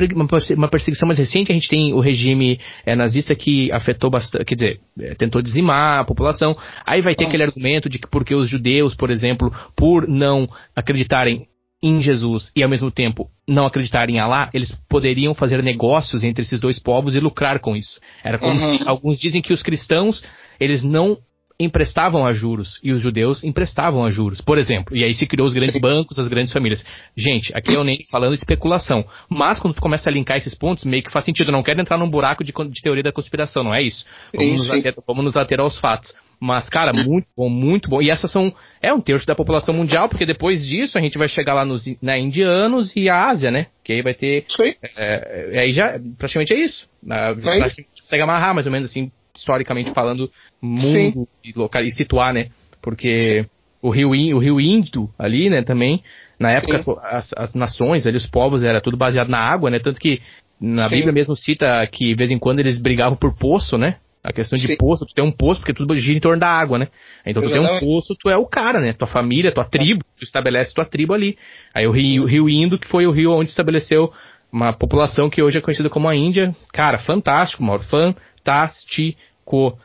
[0.58, 4.56] uma perseguição mais recente, a gente tem o regime é, nazista que afetou bastante, quer
[4.56, 6.58] dizer, é, tentou dizimar a população.
[6.86, 11.48] Aí vai ter aquele argumento de que porque os judeus, por exemplo, por não acreditarem
[11.82, 16.44] em Jesus e ao mesmo tempo não acreditarem em Alá, eles poderiam fazer negócios entre
[16.44, 18.00] esses dois povos e lucrar com isso.
[18.24, 18.80] Era como uhum.
[18.86, 20.24] alguns dizem que os cristãos
[20.60, 21.18] eles não
[21.60, 24.96] emprestavam a juros e os judeus emprestavam a juros, por exemplo.
[24.96, 25.82] E aí se criou os grandes Sim.
[25.82, 26.86] bancos, as grandes famílias.
[27.18, 29.06] Gente, aqui eu nem falando de especulação.
[29.30, 31.50] Mas quando tu começa a linkar esses pontos, meio que faz sentido.
[31.50, 34.06] Eu não quero entrar num buraco de, de teoria da conspiração, não é isso.
[34.34, 36.14] Vamos, nos ater, vamos nos ater aos fatos.
[36.40, 38.02] Mas, cara, muito bom, muito bom.
[38.02, 38.54] E essas são.
[38.82, 41.84] É um terço da população mundial, porque depois disso a gente vai chegar lá nos
[42.02, 43.68] na indianos e a Ásia, né?
[43.84, 44.46] Que aí vai ter.
[44.48, 44.74] Sim.
[44.96, 46.00] É, é, aí já.
[46.18, 46.88] Praticamente é isso.
[47.04, 50.30] Na, praticamente consegue amarrar mais ou menos assim historicamente falando,
[50.62, 52.48] mundo e, local, e situar, né?
[52.82, 53.46] Porque
[53.82, 56.04] o rio, o rio Indo ali, né, também,
[56.40, 59.80] na época as, as, nações ali, os povos, era tudo baseado na água, né?
[59.80, 60.22] Tanto que
[60.60, 60.90] na.
[60.90, 63.98] Bíblia mesmo cita que de vez em quando eles brigavam por poço, né?
[64.22, 64.76] A questão de Sim.
[64.76, 66.90] poço, tu tem um poço, porque tudo gira em torno da água, né?
[67.26, 68.92] Então tu tem um poço, tu é o cara, né?
[68.92, 71.38] Tua família, tua tribo, tu estabelece tua tribo ali.
[71.74, 74.12] Aí o rio, rio Indo, que foi o rio onde estabeleceu
[74.52, 76.54] uma população que hoje é conhecida como a Índia.
[76.74, 77.84] Cara, fantástico, Mauro.
[77.84, 79.78] Fantástico.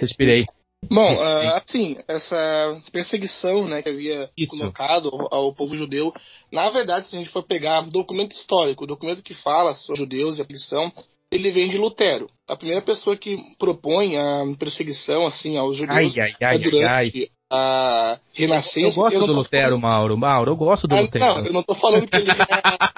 [0.00, 0.44] Respirei.
[0.90, 4.58] Bom, uh, assim, essa perseguição né, que havia Isso.
[4.58, 6.12] colocado ao, ao, povo judeu,
[6.52, 10.42] na verdade, se a gente for pegar documento histórico, documento que fala sobre judeus e
[10.42, 10.92] a perseguição,
[11.30, 12.28] ele vem de Lutero.
[12.46, 17.30] A primeira pessoa que propõe a perseguição assim aos judeus ai, ai, ai, é durante
[17.50, 18.98] a Renascença.
[18.98, 19.82] Eu gosto eu do Lutero, falando...
[19.82, 20.18] Mauro.
[20.18, 21.24] Mauro, eu gosto do ah, Lutero.
[21.24, 22.34] Não, eu não estou falando que ele é,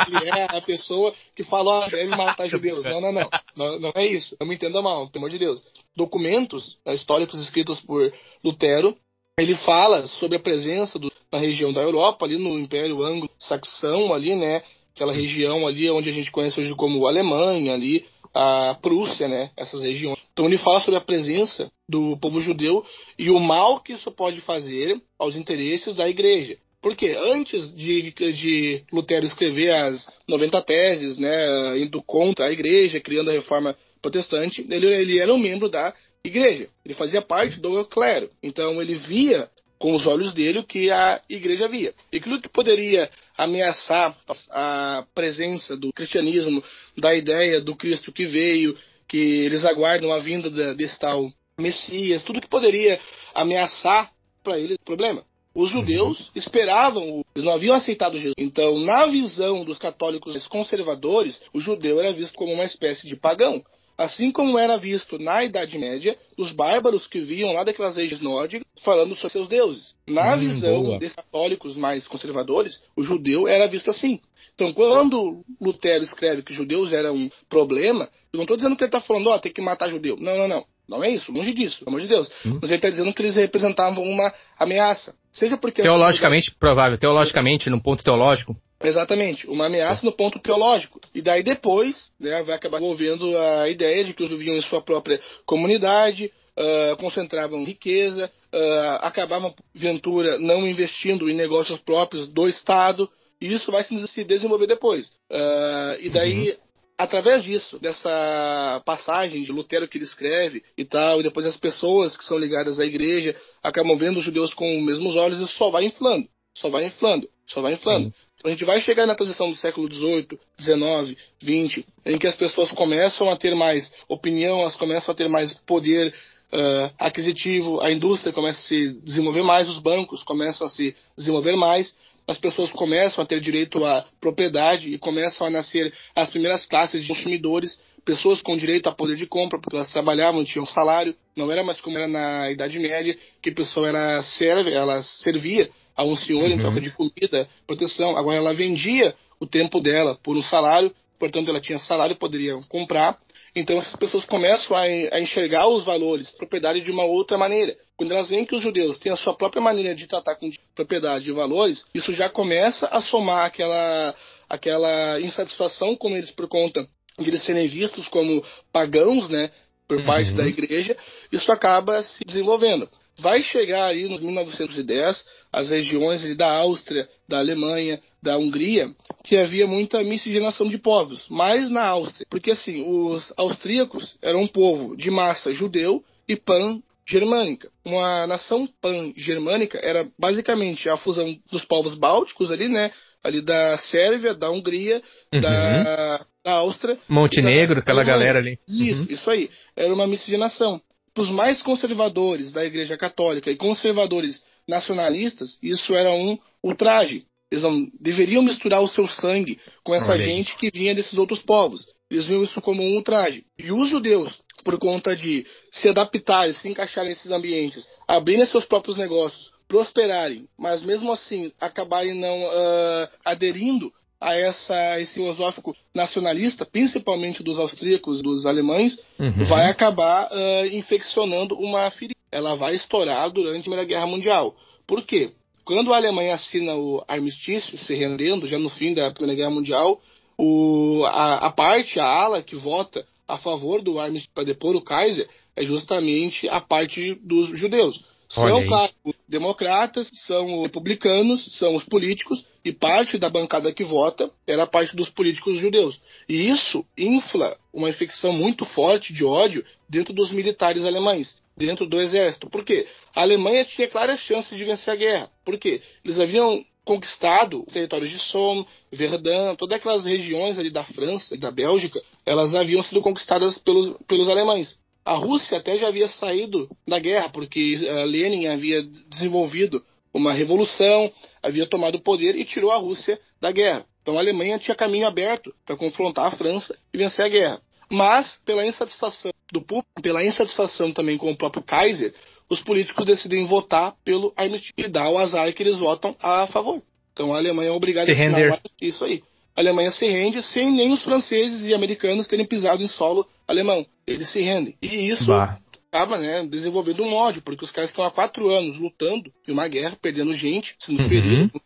[0.09, 2.84] ele é, a pessoa que fala, ah, deve matar judeus.
[2.84, 3.80] Não, não, não, não.
[3.80, 4.36] Não, é isso.
[4.40, 5.62] Não me entenda mal, pelo amor de Deus.
[5.97, 8.97] Documentos né, históricos escritos por Lutero,
[9.38, 14.34] ele fala sobre a presença do, na região da Europa, ali no Império Anglo-Saxão, ali,
[14.34, 14.62] né?
[14.94, 18.07] Aquela região ali onde a gente conhece hoje como Alemanha, ali,
[18.37, 19.51] a Prússia, né?
[19.57, 20.18] Essas regiões.
[20.32, 22.84] Então ele fala sobre a presença do povo judeu
[23.18, 26.59] e o mal que isso pode fazer aos interesses da igreja.
[26.82, 33.30] Porque antes de, de Lutero escrever as 90 teses, né, indo contra a igreja, criando
[33.30, 36.68] a reforma protestante, ele, ele era um membro da igreja.
[36.84, 38.30] Ele fazia parte do clero.
[38.43, 41.95] Então ele via com os olhos dele o que a igreja via.
[42.12, 44.16] E aquilo que poderia ameaçar
[44.51, 46.62] a presença do cristianismo,
[46.97, 48.76] da ideia do Cristo que veio,
[49.09, 53.01] que eles aguardam a vinda desse tal Messias, tudo que poderia
[53.34, 54.11] ameaçar
[54.43, 55.24] para eles o problema.
[55.55, 56.26] Os judeus uhum.
[56.34, 58.34] esperavam, eles não haviam aceitado Jesus.
[58.37, 63.64] Então, na visão dos católicos conservadores, o judeu era visto como uma espécie de pagão.
[63.99, 68.66] Assim como era visto na Idade Média, os bárbaros que viam lá daquelas regiões nórdicas
[68.84, 69.94] falando sobre seus deuses.
[70.07, 70.99] Na hum, visão boa.
[70.99, 74.20] desses católicos mais conservadores, o judeu era visto assim.
[74.55, 78.88] Então, quando Lutero escreve que judeus eram um problema, eu não estou dizendo que ele
[78.88, 80.16] está falando, ó, oh, tem que matar judeu.
[80.18, 80.64] Não, não, não.
[80.88, 82.30] Não é isso, longe disso, pelo amor de Deus.
[82.44, 82.59] Hum.
[82.62, 85.14] Mas ele está dizendo que eles representavam uma ameaça.
[85.32, 85.82] Seja porque.
[85.82, 88.57] Teologicamente provável, teologicamente, num ponto teológico.
[88.83, 91.01] Exatamente, uma ameaça no ponto teológico.
[91.14, 94.83] E daí depois né, vai acabar envolvendo a ideia de que os viviam em sua
[94.83, 103.09] própria comunidade, uh, concentravam riqueza, uh, acabavam, ventura, não investindo em negócios próprios do Estado.
[103.41, 105.09] E isso vai se desenvolver depois.
[105.31, 106.57] Uh, e daí, uhum.
[106.97, 112.16] através disso, dessa passagem de Lutero que ele escreve e tal, e depois as pessoas
[112.16, 115.70] que são ligadas à igreja acabam vendo os judeus com os mesmos olhos, isso só
[115.70, 118.07] vai inflando, só vai inflando, só vai inflando.
[118.07, 118.12] Uhum.
[118.47, 122.70] A gente vai chegar na posição do século XVIII, XIX, XX, em que as pessoas
[122.70, 126.14] começam a ter mais opinião, elas começam a ter mais poder
[126.53, 131.57] uh, aquisitivo, a indústria começa a se desenvolver mais, os bancos começam a se desenvolver
[131.57, 131.92] mais,
[132.24, 137.03] as pessoas começam a ter direito à propriedade e começam a nascer as primeiras classes
[137.03, 141.51] de consumidores, pessoas com direito a poder de compra, porque elas trabalhavam, tinham salário, não
[141.51, 146.05] era mais como era na Idade Média, que a pessoa era serve, ela servia a
[146.05, 146.51] um senhor uhum.
[146.51, 148.16] em troca de comida, proteção.
[148.16, 153.18] Agora ela vendia o tempo dela por um salário, portanto ela tinha salário, poderia comprar.
[153.55, 157.74] Então essas pessoas começam a, a enxergar os valores, propriedade de uma outra maneira.
[157.97, 161.28] Quando elas veem que os judeus têm a sua própria maneira de tratar com propriedade
[161.28, 164.14] e valores, isso já começa a somar aquela,
[164.49, 166.86] aquela insatisfação com eles por conta
[167.18, 169.51] de eles serem vistos como pagãos, né,
[169.88, 170.49] por parte da uhum.
[170.49, 170.97] igreja,
[171.32, 172.88] isso acaba se desenvolvendo.
[173.18, 178.90] Vai chegar aí nos 1910 as regiões ali da Áustria, da Alemanha, da Hungria,
[179.24, 184.48] que havia muita miscigenação de povos, mais na Áustria, porque assim, os austríacos eram um
[184.48, 187.70] povo de massa judeu e pan-germânica.
[187.84, 192.90] Uma nação pan-germânica era basicamente a fusão dos povos bálticos ali, né,
[193.22, 195.00] ali da Sérvia, da Hungria,
[195.32, 195.40] uhum.
[195.40, 196.98] da, da Áustria.
[197.08, 198.58] Montenegro, da, aquela galera ali.
[198.68, 199.08] Isso, uhum.
[199.10, 199.50] isso aí.
[199.76, 200.80] Era uma miscigenação
[201.16, 207.24] para os mais conservadores da Igreja Católica e conservadores nacionalistas, isso era um ultraje.
[207.50, 210.22] Eles não, deveriam misturar o seu sangue com essa Olha.
[210.22, 211.86] gente que vinha desses outros povos.
[212.10, 213.46] Eles viam isso como um ultraje.
[213.58, 218.98] E os judeus, por conta de se adaptarem, se encaixarem nesses ambientes, abrirem seus próprios
[218.98, 223.90] negócios, prosperarem, mas mesmo assim acabarem não uh, aderindo
[224.20, 229.44] a essa, esse filosófico nacionalista, principalmente dos austríacos, dos alemães, uhum.
[229.44, 232.14] vai acabar uh, infeccionando uma ferida.
[232.30, 234.54] Ela vai estourar durante a Primeira Guerra Mundial.
[234.86, 235.30] Por quê?
[235.64, 240.00] Quando a Alemanha assina o armistício, se rendendo, já no fim da Primeira Guerra Mundial,
[240.38, 244.80] o, a, a parte, a ala que vota a favor do armistício para depor o
[244.80, 248.04] Kaiser é justamente a parte dos judeus.
[248.28, 248.92] São, claro,
[249.28, 255.08] democratas, são republicanos, são os políticos, e parte da bancada que vota era parte dos
[255.08, 256.00] políticos judeus.
[256.28, 262.00] E isso infla uma infecção muito forte de ódio dentro dos militares alemães, dentro do
[262.00, 262.50] exército.
[262.50, 262.84] Por quê?
[263.14, 265.30] A Alemanha tinha claras chances de vencer a guerra.
[265.44, 265.80] Por quê?
[266.04, 271.52] Eles haviam conquistado territórios de Somme, Verdun, todas aquelas regiões ali da França e da
[271.52, 274.76] Bélgica, elas haviam sido conquistadas pelos, pelos alemães.
[275.04, 279.84] A Rússia até já havia saído da guerra, porque uh, Lenin havia desenvolvido
[280.16, 281.12] uma revolução,
[281.42, 283.84] havia tomado o poder e tirou a Rússia da guerra.
[284.02, 287.60] Então a Alemanha tinha caminho aberto para confrontar a França e vencer a guerra.
[287.90, 292.12] Mas, pela insatisfação do público, pela insatisfação também com o próprio Kaiser,
[292.48, 296.82] os políticos decidem votar pelo armistício e dá o azar que eles votam a favor.
[297.12, 298.60] Então a Alemanha é obrigada se a render.
[298.80, 299.22] isso aí.
[299.54, 303.86] A Alemanha se rende sem nem os franceses e americanos terem pisado em solo alemão
[304.06, 304.76] eles se rendem.
[304.80, 305.58] E isso bah.
[305.97, 309.66] Acaba né, desenvolvendo um ódio, porque os caras estão há quatro anos lutando em uma
[309.66, 311.09] guerra, perdendo gente, sendo uhum.
[311.09, 311.62] ferido.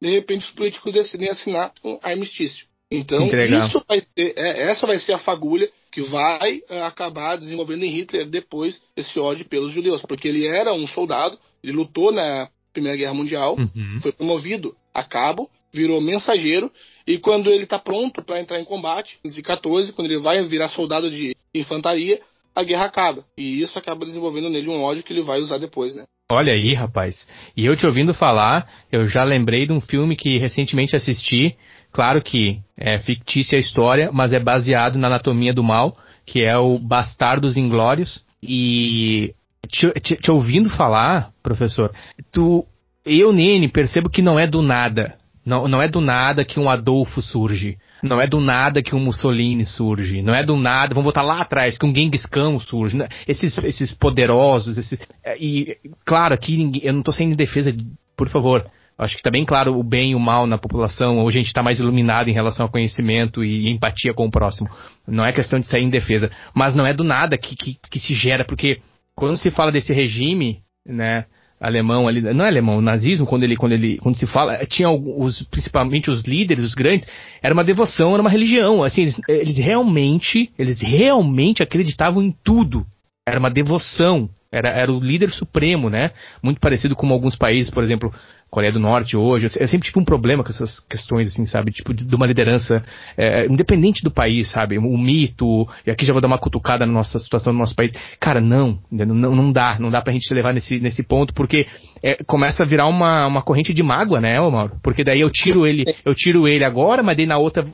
[0.00, 2.66] De repente, os políticos decidem assinar um armistício.
[2.90, 7.82] Então, isso vai ter, é, essa vai ser a fagulha que vai é, acabar desenvolvendo
[7.82, 12.48] em Hitler depois esse ódio pelos judeus, porque ele era um soldado, ele lutou na
[12.72, 13.98] Primeira Guerra Mundial, uhum.
[14.00, 16.70] foi promovido a cabo, virou mensageiro
[17.06, 20.68] e quando ele está pronto para entrar em combate, em 2014, quando ele vai virar
[20.68, 22.20] soldado de infantaria,
[22.54, 23.24] a guerra acaba.
[23.36, 26.04] E isso acaba desenvolvendo nele um ódio que ele vai usar depois, né?
[26.30, 27.26] Olha aí, rapaz.
[27.56, 31.56] E eu te ouvindo falar, eu já lembrei de um filme que recentemente assisti.
[31.92, 36.56] Claro que é fictícia a história, mas é baseado na anatomia do mal, que é
[36.56, 38.24] o Bastardos Inglórios.
[38.42, 39.34] E
[39.68, 41.92] te, te, te ouvindo falar, professor,
[42.32, 42.66] tu,
[43.04, 45.16] eu, Nene, percebo que não é do nada.
[45.44, 47.76] Não, não é do nada que um Adolfo surge.
[48.04, 50.20] Não é do nada que um Mussolini surge.
[50.20, 52.98] Não é do nada, vamos voltar lá atrás, que um Genghis Khan surge.
[53.26, 57.86] Esses, esses poderosos, esses, é, e claro, aqui eu não estou sendo em defesa, de,
[58.14, 58.70] por favor.
[58.98, 61.18] Acho que está bem claro o bem e o mal na população.
[61.18, 64.68] Hoje a gente está mais iluminado em relação ao conhecimento e empatia com o próximo.
[65.08, 66.30] Não é questão de sair em defesa.
[66.54, 68.80] Mas não é do nada que, que, que se gera, porque
[69.16, 71.24] quando se fala desse regime, né,
[71.60, 74.90] alemão ali, não é alemão, o nazismo, quando ele, quando ele, quando se fala, tinha
[74.90, 77.06] os, principalmente os líderes, os grandes,
[77.42, 82.84] era uma devoção, era uma religião, assim, eles, eles realmente, eles realmente acreditavam em tudo,
[83.26, 86.10] era uma devoção, era, era o líder supremo, né,
[86.42, 88.12] muito parecido com alguns países, por exemplo,
[88.54, 89.46] Coreia do Norte hoje.
[89.58, 91.72] Eu sempre tive um problema com essas questões, assim, sabe?
[91.72, 92.84] Tipo, de, de uma liderança
[93.16, 94.78] é, independente do país, sabe?
[94.78, 97.92] O mito, e aqui já vou dar uma cutucada na nossa situação no nosso país.
[98.20, 101.66] Cara, não, não, não dá, não dá pra gente se levar nesse, nesse ponto, porque
[102.00, 104.76] é, começa a virar uma, uma corrente de mágoa, né, Mauro?
[104.84, 107.64] Porque daí eu tiro ele, eu tiro ele agora, mas daí na outra.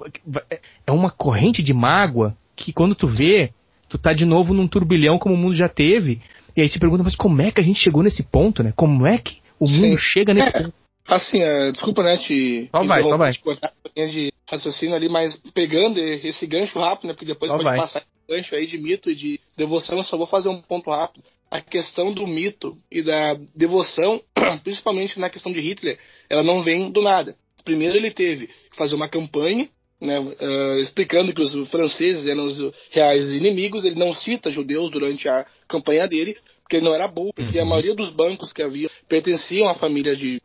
[0.86, 3.50] É uma corrente de mágoa que quando tu vê,
[3.86, 6.22] tu tá de novo num turbilhão como o mundo já teve.
[6.56, 8.72] E aí se pergunta, mas como é que a gente chegou nesse ponto, né?
[8.76, 9.96] Como é que o mundo Sim.
[9.96, 10.70] chega nesse é,
[11.10, 12.68] Assim, é, desculpa, né, te.
[12.70, 13.32] Só vai, só vai.
[13.32, 17.78] de raciocínio ali, mas pegando esse gancho rápido, né, porque depois só pode vai.
[17.78, 20.90] passar esse gancho aí de mito e de devoção, eu só vou fazer um ponto
[20.90, 21.24] rápido.
[21.50, 24.22] A questão do mito e da devoção,
[24.62, 25.98] principalmente na questão de Hitler,
[26.28, 27.34] ela não vem do nada.
[27.64, 29.68] Primeiro ele teve que fazer uma campanha
[30.00, 32.56] né, uh, explicando que os franceses eram os
[32.90, 33.84] reais inimigos.
[33.84, 37.64] Ele não cita judeus durante a campanha dele, porque ele não era burro, porque uhum.
[37.64, 40.40] a maioria dos bancos que havia pertenciam a famílias de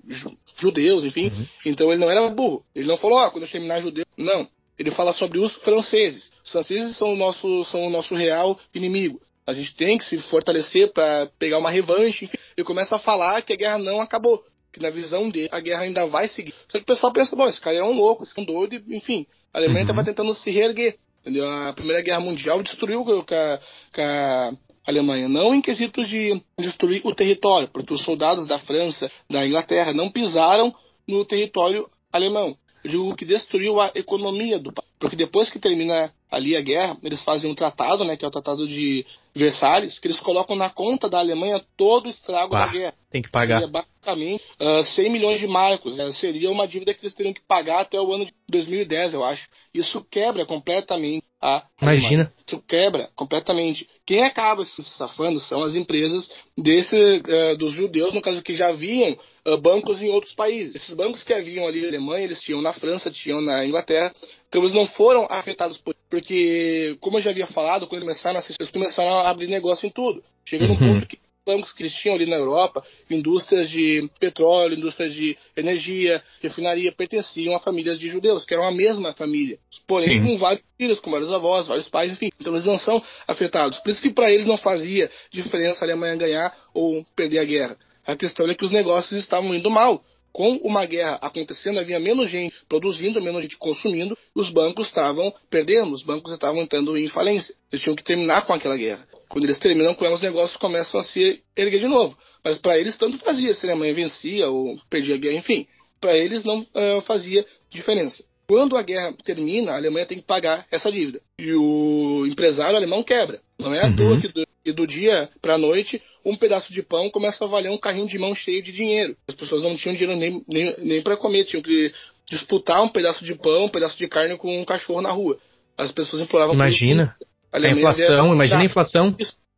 [0.57, 1.27] judeus, enfim.
[1.27, 1.45] Uhum.
[1.65, 2.63] Então ele não era burro.
[2.73, 4.05] Ele não falou, ah, quando eu terminar judeu.
[4.17, 4.47] Não.
[4.77, 6.31] Ele fala sobre os franceses.
[6.43, 9.21] Os franceses são o nosso, são o nosso real inimigo.
[9.47, 12.25] A gente tem que se fortalecer para pegar uma revanche.
[12.25, 12.37] Enfim.
[12.57, 14.43] Ele começa a falar que a guerra não acabou.
[14.73, 16.53] Que na visão dele, a guerra ainda vai seguir.
[16.67, 18.53] Só que o pessoal pensa, bom, esse cara é um louco, esse cara é um
[18.53, 19.25] doido, enfim.
[19.55, 20.05] A Alemanha estava uhum.
[20.05, 20.97] tentando se reerguer.
[21.21, 21.47] Entendeu?
[21.47, 24.51] A Primeira Guerra Mundial destruiu com a, com a
[24.85, 29.93] Alemanha, não em quesitos de destruir o território, porque os soldados da França, da Inglaterra,
[29.93, 30.75] não pisaram
[31.07, 32.57] no território alemão.
[32.83, 34.89] Eu digo que destruiu a economia do país.
[35.05, 38.31] Porque depois que termina ali a guerra, eles fazem um tratado, né, que é o
[38.31, 42.71] Tratado de Versalhes, que eles colocam na conta da Alemanha todo o estrago bah, da
[42.71, 42.93] guerra.
[43.11, 43.59] Tem que pagar.
[43.59, 45.97] Seria basicamente uh, ah, 100 milhões de marcos.
[45.97, 46.11] Né?
[46.11, 49.47] Seria uma dívida que eles teriam que pagar até o ano de 2010, eu acho.
[49.75, 51.63] Isso quebra completamente a.
[51.79, 52.33] Imagina.
[52.47, 53.87] Isso quebra completamente.
[54.07, 58.69] Quem acaba se safando são as empresas desse, uh, dos judeus, no caso que já
[58.69, 60.75] haviam uh, bancos em outros países.
[60.75, 64.13] Esses bancos que haviam ali na Alemanha, eles tinham na França, tinham na Inglaterra,
[64.55, 65.93] então eles não foram afetados por.
[66.09, 69.89] Porque, como eu já havia falado, quando começaram a eles começaram a abrir negócio em
[69.89, 70.23] tudo.
[70.45, 70.93] Chega num uhum.
[70.93, 76.23] ponto que bancos que eles tinham ali na Europa, indústrias de petróleo, indústrias de energia,
[76.41, 79.59] refinaria, pertenciam a famílias de judeus, que eram a mesma família.
[79.85, 80.25] Porém, Sim.
[80.25, 82.29] com vários filhos, com vários avós, vários pais, enfim.
[82.39, 83.79] Então eles não são afetados.
[83.79, 87.77] Por isso que para eles não fazia diferença a Alemanha ganhar ou perder a guerra.
[88.07, 90.01] A questão é que os negócios estavam indo mal
[90.35, 95.93] com uma guerra acontecendo, havia menos gente produzindo, menos gente consumindo, os bancos estavam perdendo,
[95.93, 97.55] os bancos estavam entrando em falência.
[97.71, 99.07] Eles tinham que terminar com aquela guerra.
[99.29, 102.17] Quando eles terminam com ela, os negócios começam a se erguer de novo.
[102.43, 105.65] Mas para eles, tanto fazia se a Alemanha vencia ou perdia a guerra, enfim.
[106.01, 108.21] Para eles não uh, fazia diferença.
[108.45, 111.21] Quando a guerra termina, a Alemanha tem que pagar essa dívida.
[111.39, 113.39] E o empresário alemão quebra.
[113.57, 113.95] Não é à uhum.
[113.95, 117.47] toa que do, que do dia para a noite um pedaço de pão começa a
[117.47, 119.15] valer um carrinho de mão cheio de dinheiro.
[119.27, 121.93] As pessoas não tinham dinheiro nem, nem, nem para comer, tinham que
[122.29, 125.37] disputar um pedaço de pão, um pedaço de carne com um cachorro na rua.
[125.77, 126.55] As pessoas imploravam.
[126.55, 127.15] Imagina.
[127.51, 129.15] A, a inflação, imagina a inflação.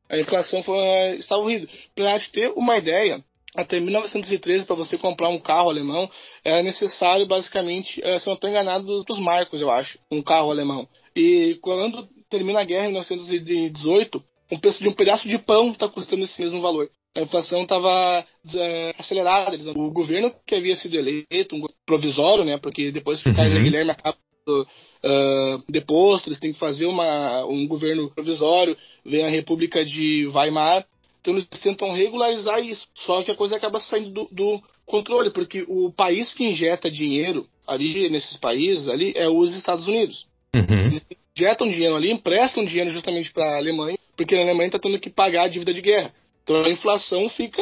[0.10, 0.78] A inflação foi,
[1.16, 1.68] estava horrível.
[1.96, 3.24] Para te ter uma ideia,
[3.56, 6.10] até 1913, para você comprar um carro alemão,
[6.44, 10.88] era necessário, basicamente, eh, se não estou enganado, dos marcos, eu acho, um carro alemão.
[11.16, 15.88] E quando termina a guerra em 1918, um preço de um pedaço de pão está
[15.90, 16.90] custando esse mesmo valor.
[17.16, 18.26] A inflação estava
[18.56, 19.58] é, acelerada.
[19.76, 23.64] O governo que havia sido eleito, um provisório, né, porque depois que o Kaiser uhum.
[23.64, 24.18] Guilherme acaba
[24.48, 30.86] uh, deposto, eles têm que fazer uma, um governo provisório, vem a República de Weimar,
[31.20, 32.88] então eles tentam regularizar isso.
[32.94, 37.48] Só que a coisa acaba saindo do, do controle, porque o país que injeta dinheiro
[37.68, 40.26] ali nesses países ali é os Estados Unidos.
[40.56, 40.86] Uhum.
[40.86, 45.00] Eles injetam dinheiro ali, emprestam dinheiro justamente para a Alemanha porque a Alemanha está tendo
[45.00, 46.14] que pagar a dívida de guerra.
[46.44, 47.62] Então a inflação fica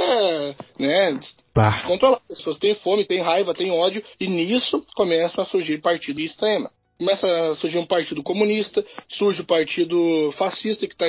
[0.80, 1.20] né,
[1.56, 2.22] descontrolada.
[2.30, 6.72] As pessoas têm fome, têm raiva, têm ódio, e nisso começam a surgir partidos extrema.
[6.98, 11.08] Começa a surgir um partido comunista, surge o partido fascista que está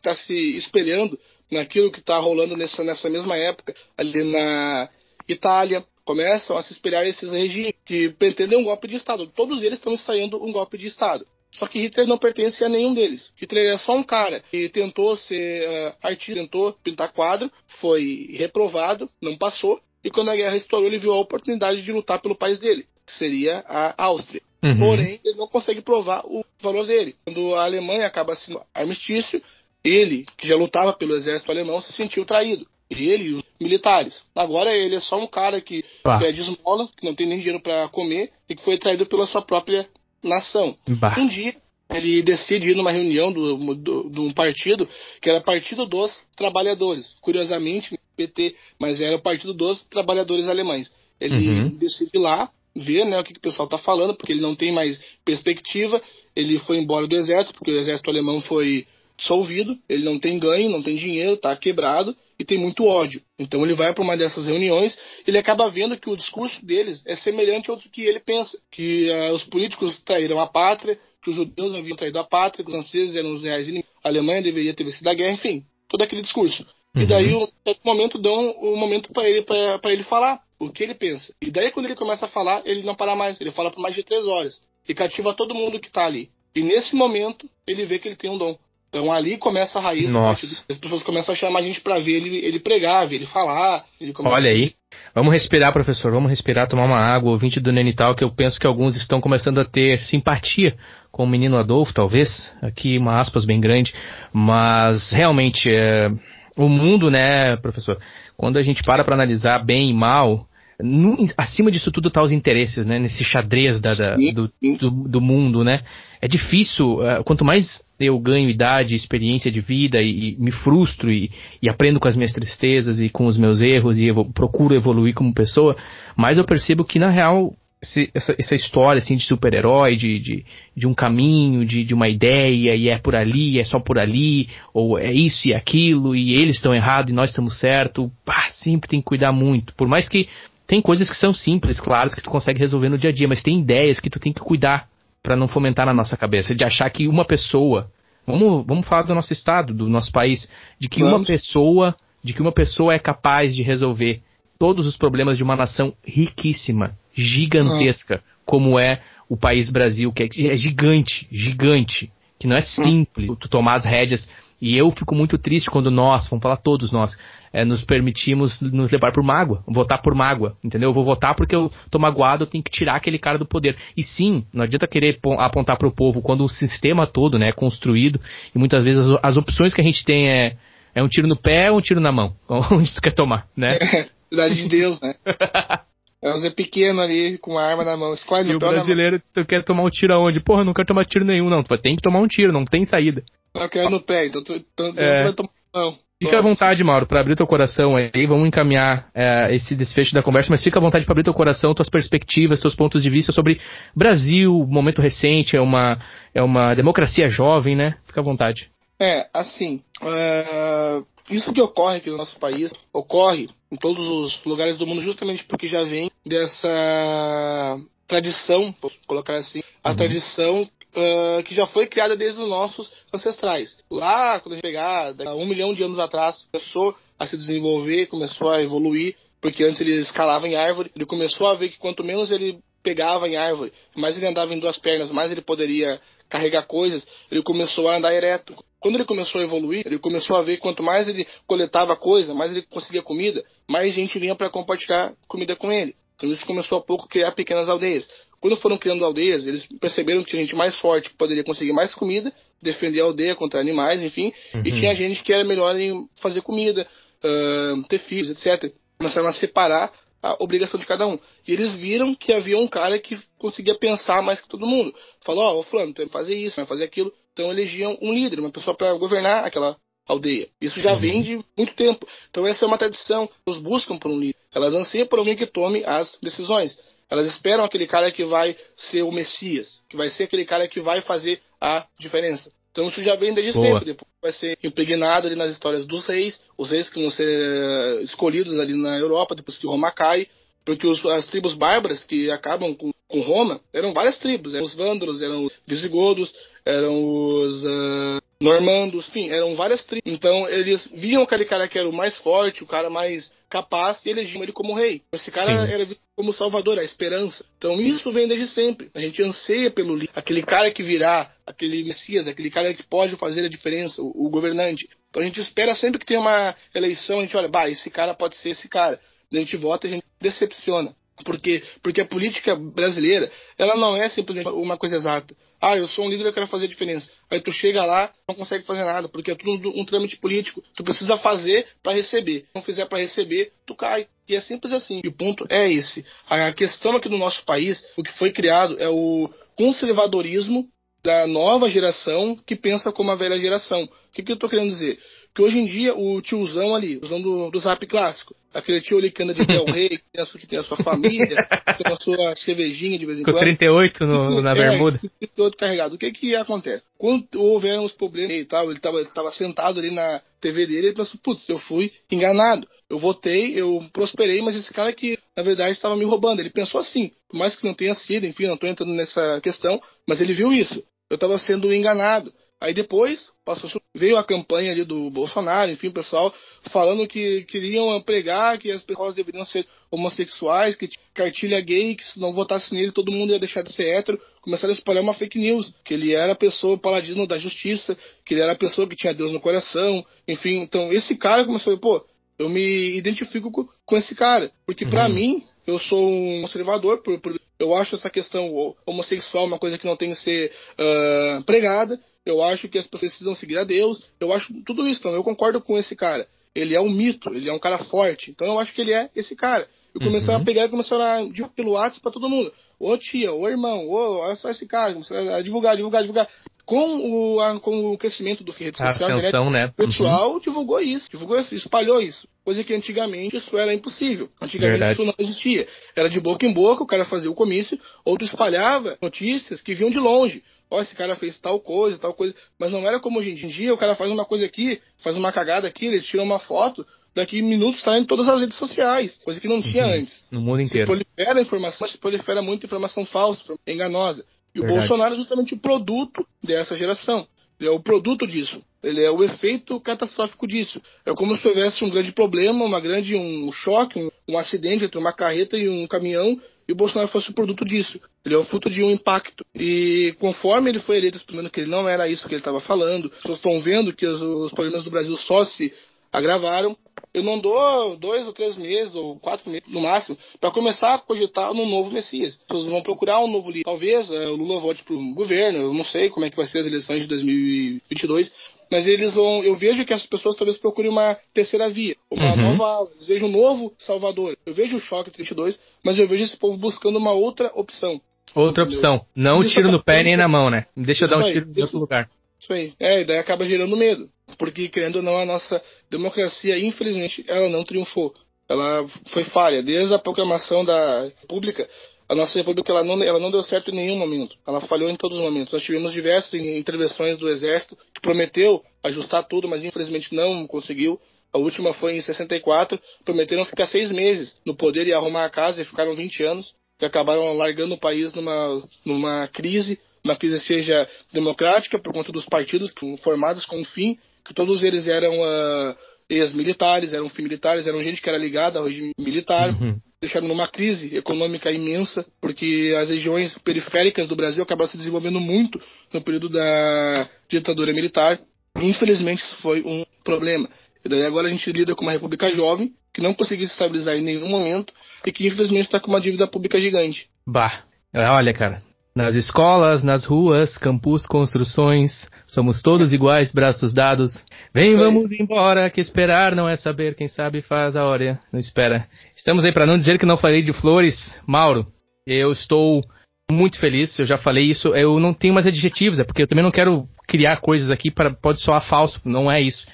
[0.00, 1.18] tá se espelhando
[1.50, 4.88] naquilo que está rolando nessa, nessa mesma época ali na
[5.28, 5.84] Itália.
[6.04, 9.26] Começam a se espelhar esses regimes que pretendem um golpe de Estado.
[9.26, 11.26] Todos eles estão ensaiando um golpe de Estado.
[11.50, 13.32] Só que Hitler não pertence a nenhum deles.
[13.36, 19.10] Hitler é só um cara que tentou ser uh, artista, tentou pintar quadro, foi reprovado,
[19.20, 19.80] não passou.
[20.04, 23.14] E quando a guerra estourou, ele viu a oportunidade de lutar pelo país dele, que
[23.14, 24.42] seria a Áustria.
[24.62, 24.78] Uhum.
[24.78, 27.16] Porém, ele não consegue provar o valor dele.
[27.24, 29.42] Quando a Alemanha acaba sendo armistício,
[29.84, 32.66] ele, que já lutava pelo exército alemão, se sentiu traído.
[32.90, 34.22] Ele e os militares.
[34.34, 36.18] Agora ele é só um cara que ah.
[36.18, 39.42] pede esmola, que não tem nem dinheiro para comer e que foi traído pela sua
[39.42, 39.86] própria
[40.22, 40.76] nação.
[40.86, 41.16] Bah.
[41.18, 41.54] Um dia
[41.90, 44.86] ele decide ir numa reunião do, do, de um partido
[45.22, 47.14] que era Partido dos Trabalhadores.
[47.20, 50.90] Curiosamente, PT, mas era o Partido dos Trabalhadores Alemães.
[51.18, 51.68] Ele uhum.
[51.70, 54.54] decide ir lá ver né, o que, que o pessoal está falando, porque ele não
[54.54, 56.00] tem mais perspectiva.
[56.36, 58.86] Ele foi embora do exército, porque o exército alemão foi
[59.18, 63.20] dissolvido, ele não tem ganho, não tem dinheiro, está quebrado e tem muito ódio.
[63.38, 64.96] Então ele vai para uma dessas reuniões,
[65.26, 69.34] ele acaba vendo que o discurso deles é semelhante ao que ele pensa, que uh,
[69.34, 73.16] os políticos traíram a pátria, que os judeus haviam traído a pátria, que os franceses
[73.16, 76.64] eram os reais inimigos, a Alemanha deveria ter vencido a guerra, enfim, todo aquele discurso.
[76.94, 77.02] Uhum.
[77.02, 80.84] E daí, um certo momento, dão um momento para ele, para ele falar o que
[80.84, 81.34] ele pensa.
[81.42, 83.96] E daí, quando ele começa a falar, ele não para mais, ele fala por mais
[83.96, 86.30] de três horas e cativa todo mundo que está ali.
[86.54, 88.58] E nesse momento, ele vê que ele tem um dom.
[88.88, 90.08] Então ali começa a raiz.
[90.08, 90.64] Nossa.
[90.68, 93.84] As pessoas começam a chamar a gente para ver ele, ele pregar, ver ele falar.
[94.00, 94.72] Ele Olha aí.
[95.14, 98.66] Vamos respirar, professor, vamos respirar, tomar uma água, ouvinte do Nenital, que eu penso que
[98.66, 100.76] alguns estão começando a ter simpatia
[101.10, 102.50] com o menino Adolfo, talvez.
[102.62, 103.92] Aqui uma aspas bem grande,
[104.32, 106.10] mas realmente é,
[106.56, 107.98] o mundo, né, professor,
[108.36, 110.46] quando a gente para para analisar bem e mal,
[110.80, 112.98] no, acima disso tudo tá os interesses, né?
[112.98, 115.80] Nesse xadrez da, da do, do, do, mundo, né?
[116.22, 121.10] É difícil, uh, quanto mais eu ganho idade, experiência de vida e, e me frustro
[121.10, 121.30] e,
[121.60, 125.14] e, aprendo com as minhas tristezas e com os meus erros e evo procuro evoluir
[125.14, 125.76] como pessoa,
[126.16, 130.44] mais eu percebo que na real essa, essa história assim de super-herói, de, de,
[130.76, 134.48] de, um caminho, de, de uma ideia, e é por ali, é só por ali,
[134.74, 138.10] ou é isso e aquilo, e eles estão errados e nós estamos certo,
[138.52, 139.74] sempre tem que cuidar muito.
[139.74, 140.28] Por mais que
[140.66, 143.42] tem coisas que são simples, claras, que tu consegue resolver no dia a dia, mas
[143.42, 144.88] tem ideias que tu tem que cuidar
[145.28, 147.90] para não fomentar na nossa cabeça, de achar que uma pessoa,
[148.26, 150.50] vamos, vamos falar do nosso estado, do nosso país,
[150.80, 151.18] de que vamos.
[151.18, 154.22] uma pessoa, de que uma pessoa é capaz de resolver
[154.58, 160.52] todos os problemas de uma nação riquíssima, gigantesca, como é o país Brasil, que é,
[160.54, 164.30] é gigante, gigante, que não é simples tu tomar as rédeas
[164.60, 167.16] e eu fico muito triste quando nós, vamos falar todos nós,
[167.52, 170.90] é, nos permitimos nos levar por mágoa, votar por mágoa, entendeu?
[170.90, 173.76] Eu vou votar porque eu tô magoado, eu tenho que tirar aquele cara do poder.
[173.96, 177.52] E sim, não adianta querer apontar para o povo quando o sistema todo né, é
[177.52, 178.20] construído
[178.54, 180.56] e muitas vezes as, as opções que a gente tem é,
[180.94, 183.78] é um tiro no pé ou um tiro na mão, onde tu quer tomar, né?
[184.28, 185.14] Cidade de Deus, né?
[186.20, 188.12] É um Zé pequeno ali com uma arma na mão.
[188.12, 190.40] Escolhe e o brasileiro, tu quer tomar um tiro aonde?
[190.40, 191.62] Porra, não quero tomar tiro nenhum, não.
[191.62, 193.22] Tu vai ter que tomar um tiro, não tem saída.
[193.70, 195.32] Quero no pé, então então, é.
[195.32, 195.98] tomar não.
[196.20, 198.26] Fica à vontade, Mauro, para abrir teu coração aí.
[198.26, 201.72] Vamos encaminhar é, esse desfecho da conversa, mas fica à vontade para abrir teu coração,
[201.72, 203.60] tuas perspectivas, seus pontos de vista sobre
[203.94, 206.02] Brasil, momento recente, é uma,
[206.34, 207.96] é uma democracia jovem, né?
[208.04, 208.68] Fica à vontade.
[208.98, 214.76] É, assim, uh, isso que ocorre aqui no nosso país ocorre em todos os lugares
[214.76, 217.78] do mundo justamente porque já vem dessa
[218.08, 219.96] tradição, vou colocar assim, a uhum.
[219.96, 223.76] tradição uh, que já foi criada desde os nossos ancestrais.
[223.90, 228.50] Lá, quando a gente pegar, um milhão de anos atrás, começou a se desenvolver, começou
[228.50, 232.30] a evoluir, porque antes ele escalava em árvore, ele começou a ver que quanto menos
[232.30, 237.06] ele pegava em árvore, mais ele andava em duas pernas, mais ele poderia carregar coisas,
[237.30, 238.54] ele começou a andar ereto.
[238.80, 242.32] Quando ele começou a evoluir, ele começou a ver que quanto mais ele coletava coisa,
[242.32, 245.96] mais ele conseguia comida, mais gente vinha para compartilhar comida com ele.
[246.16, 248.08] Então isso começou a pouco criar pequenas aldeias.
[248.40, 251.94] Quando foram criando aldeias, eles perceberam que tinha gente mais forte que poderia conseguir mais
[251.94, 252.32] comida,
[252.62, 254.62] defender a aldeia contra animais, enfim, uhum.
[254.64, 256.86] e tinha gente que era melhor em fazer comida,
[257.24, 258.72] uh, ter filhos, etc.
[258.96, 261.18] Começaram a separar a obrigação de cada um.
[261.46, 264.94] E eles viram que havia um cara que conseguia pensar mais que todo mundo.
[265.24, 267.12] Falou, ó, oh, fulano, tu vai fazer isso, vai fazer aquilo.
[267.32, 269.76] Então elegiam um líder, uma pessoa para governar aquela
[270.06, 270.48] aldeia.
[270.60, 270.98] Isso já uhum.
[270.98, 272.06] vem de muito tempo.
[272.30, 273.28] Então essa é uma tradição.
[273.46, 274.36] Elas buscam por um líder.
[274.52, 276.78] Elas anseiam por alguém que tome as decisões.
[277.10, 280.80] Elas esperam aquele cara que vai ser o Messias, que vai ser aquele cara que
[280.80, 282.50] vai fazer a diferença.
[282.70, 283.66] Então isso já vem desde Boa.
[283.66, 283.84] sempre.
[283.86, 288.00] Depois vai ser impregnado ali nas histórias dos reis, os reis que vão ser uh,
[288.02, 290.28] escolhidos ali na Europa depois que Roma cai,
[290.64, 294.74] porque os, as tribos bárbaras que acabam com, com, Roma eram várias tribos, eram os
[294.74, 296.34] vândalos, eram os visigodos,
[296.64, 300.12] eram os uh, normandos, enfim, eram várias tribos.
[300.12, 304.10] Então eles viam aquele cara que era o mais forte, o cara mais capaz e
[304.10, 305.02] elegiam ele como rei.
[305.10, 305.72] Esse cara Sim.
[305.72, 307.44] era visto como salvador, a esperança.
[307.56, 308.90] Então isso vem desde sempre.
[308.92, 313.14] A gente anseia pelo líder, aquele cara que virá, aquele messias, aquele cara que pode
[313.14, 314.88] fazer a diferença, o, o governante.
[315.08, 318.14] Então a gente espera sempre que tem uma eleição, a gente olha, bah, esse cara
[318.14, 319.00] pode ser esse cara.
[319.32, 320.92] A gente vota e a gente decepciona.
[321.24, 325.36] Porque, porque a política brasileira, ela não é simplesmente uma coisa exata.
[325.60, 327.10] Ah, eu sou um líder, eu quero fazer a diferença.
[327.30, 330.62] Aí tu chega lá, não consegue fazer nada, porque é tudo um, um trâmite político.
[330.76, 332.40] Tu precisa fazer para receber.
[332.40, 334.06] Se não fizer para receber, tu cai.
[334.28, 335.00] E é simples assim.
[335.02, 336.04] E o ponto é esse.
[336.28, 340.68] A questão aqui no nosso país, o que foi criado é o conservadorismo
[341.02, 343.82] da nova geração que pensa como a velha geração.
[343.82, 344.98] O que, que eu estou querendo dizer?
[345.38, 349.08] Que hoje em dia o tiozão ali, usando do, do zap clássico, aquele tio ali
[349.08, 351.36] que anda de Del Rey, que tem, a sua, que tem a sua família,
[351.76, 353.36] que tem a sua cervejinha de vez em quando.
[353.36, 354.98] Com 38 no, na é, bermuda.
[354.98, 355.94] 38 carregado.
[355.94, 356.82] O que que acontece?
[356.98, 360.96] Quando houveram os problemas e tal, ele estava tava sentado ali na TV dele, ele
[360.96, 362.66] pensou, putz, eu fui enganado.
[362.90, 366.40] Eu votei, eu prosperei, mas esse cara que, na verdade, estava me roubando.
[366.40, 369.80] Ele pensou assim, por mais que não tenha sido, enfim, não estou entrando nessa questão,
[370.04, 370.82] mas ele viu isso.
[371.08, 372.32] Eu estava sendo enganado.
[372.60, 376.34] Aí depois passou, veio a campanha ali do Bolsonaro, enfim, o pessoal
[376.72, 382.04] falando que queriam pregar que as pessoas deveriam ser homossexuais, que tinha cartilha gay, que
[382.04, 384.20] se não votasse nele todo mundo ia deixar de ser hétero.
[384.40, 388.34] Começaram a espalhar uma fake news, que ele era a pessoa paladino da justiça, que
[388.34, 390.58] ele era a pessoa que tinha Deus no coração, enfim.
[390.58, 392.04] Então esse cara começou a pô,
[392.38, 394.50] eu me identifico com, com esse cara.
[394.66, 394.90] Porque uhum.
[394.90, 399.76] para mim, eu sou um conservador, por, por, eu acho essa questão homossexual uma coisa
[399.76, 402.00] que não tem que ser uh, pregada.
[402.28, 404.02] Eu acho que as pessoas precisam seguir a Deus.
[404.20, 405.00] Eu acho tudo isso.
[405.00, 406.28] Então, eu concordo com esse cara.
[406.54, 408.30] Ele é um mito, ele é um cara forte.
[408.30, 409.66] Então, eu acho que ele é esse cara.
[409.94, 410.40] Eu comecei uhum.
[410.40, 412.52] a pegar e começar a divulgar pelo WhatsApp pra todo mundo.
[412.78, 414.92] Ô tia, ô irmão, ô, olha só esse cara.
[414.92, 416.28] Comecei a divulgar, divulgar, divulgar
[416.68, 419.68] com o, a, com o crescimento do rede social, atenção, né?
[419.68, 420.38] o pessoal uhum.
[420.38, 422.28] divulgou isso, divulgou isso, espalhou isso.
[422.44, 424.28] Coisa que antigamente isso era impossível.
[424.38, 424.92] Antigamente Verdade.
[424.92, 425.66] isso não existia.
[425.96, 429.90] Era de boca em boca, o cara fazia o comício, outro espalhava notícias que vinham
[429.90, 430.44] de longe.
[430.70, 432.34] Ó, esse cara fez tal coisa, tal coisa.
[432.58, 435.32] Mas não era como hoje em dia, o cara faz uma coisa aqui, faz uma
[435.32, 439.40] cagada aqui, eles tiram uma foto, daqui minutos está em todas as redes sociais, coisa
[439.40, 439.92] que não tinha uhum.
[439.94, 440.24] antes.
[440.30, 440.92] No mundo inteiro.
[440.92, 444.24] Se prolifera informação, se prolifera muita informação falsa, enganosa.
[444.54, 444.72] E Verdade.
[444.72, 447.26] o Bolsonaro é justamente o produto dessa geração.
[447.58, 448.62] Ele é o produto disso.
[448.82, 450.80] Ele é o efeito catastrófico disso.
[451.04, 454.98] É como se houvesse um grande problema, uma grande um choque, um, um acidente entre
[454.98, 457.98] uma carreta e um caminhão e o Bolsonaro fosse o produto disso.
[458.28, 459.42] Ele é o fruto de um impacto.
[459.54, 463.06] E conforme ele foi eleito, explicando que ele não era isso que ele estava falando,
[463.06, 465.72] as pessoas estão vendo que os, os, problemas do Brasil só se
[466.12, 466.76] agravaram.
[467.14, 470.98] Eu não dou dois ou três meses, ou quatro meses no máximo, para começar a
[470.98, 472.34] cogitar num novo Messias.
[472.34, 473.64] As pessoas vão procurar um novo líder.
[473.64, 476.46] Talvez é, o Lula volte para o governo, eu não sei como é que vai
[476.46, 478.30] ser as eleições de 2022,
[478.70, 479.42] mas eles vão.
[479.42, 482.36] Eu vejo que as pessoas talvez procurem uma terceira via, uma uhum.
[482.36, 482.90] nova aula.
[482.94, 484.36] Eles vejam um novo Salvador.
[484.44, 488.00] Eu vejo o choque 32, mas eu vejo esse povo buscando uma outra opção.
[488.34, 489.04] Outra opção.
[489.14, 490.66] Não um tiro no pé nem na mão, né?
[490.76, 492.10] Deixa eu dar um aí, tiro em outro lugar.
[492.38, 492.72] Isso aí.
[492.78, 494.08] É, e daí acaba gerando medo.
[494.36, 498.14] Porque, querendo ou não, a nossa democracia, infelizmente, ela não triunfou.
[498.48, 499.62] Ela foi falha.
[499.62, 501.68] Desde a proclamação da República,
[502.08, 504.36] a nossa República ela não, ela não deu certo em nenhum momento.
[504.46, 505.52] Ela falhou em todos os momentos.
[505.52, 510.98] Nós tivemos diversas intervenções do Exército que prometeu ajustar tudo, mas infelizmente não conseguiu.
[511.30, 512.80] A última foi em 64.
[513.04, 516.54] Prometeram ficar seis meses no poder e arrumar a casa e ficaram 20 anos.
[516.78, 522.24] Que acabaram largando o país numa, numa crise uma crise seja democrática por conta dos
[522.24, 525.76] partidos que formados com um fim, que todos eles eram uh,
[526.08, 529.78] ex-militares, eram militares, eram gente que era ligada ao regime militar, uhum.
[530.00, 535.60] deixaram numa crise econômica imensa, porque as regiões periféricas do Brasil acabaram se desenvolvendo muito
[535.92, 538.18] no período da ditadura militar.
[538.56, 540.48] Infelizmente, isso foi um problema.
[540.84, 543.96] E daí agora a gente lida com uma república jovem, que não conseguiu se estabilizar
[543.96, 544.72] em nenhum momento,
[545.06, 547.08] e que infelizmente está com uma dívida pública gigante.
[547.26, 547.62] Bah,
[547.94, 548.62] olha, cara,
[548.94, 554.12] nas escolas, nas ruas, campus, construções, somos todos iguais, braços dados.
[554.52, 558.86] Vem, vamos embora, que esperar não é saber, quem sabe faz a hora, não espera.
[559.16, 561.14] Estamos aí para não dizer que não falei de flores.
[561.26, 561.66] Mauro,
[562.06, 562.82] eu estou
[563.30, 566.42] muito feliz, eu já falei isso, eu não tenho mais adjetivos, é porque eu também
[566.42, 569.66] não quero criar coisas aqui para pode soar falso, não é isso.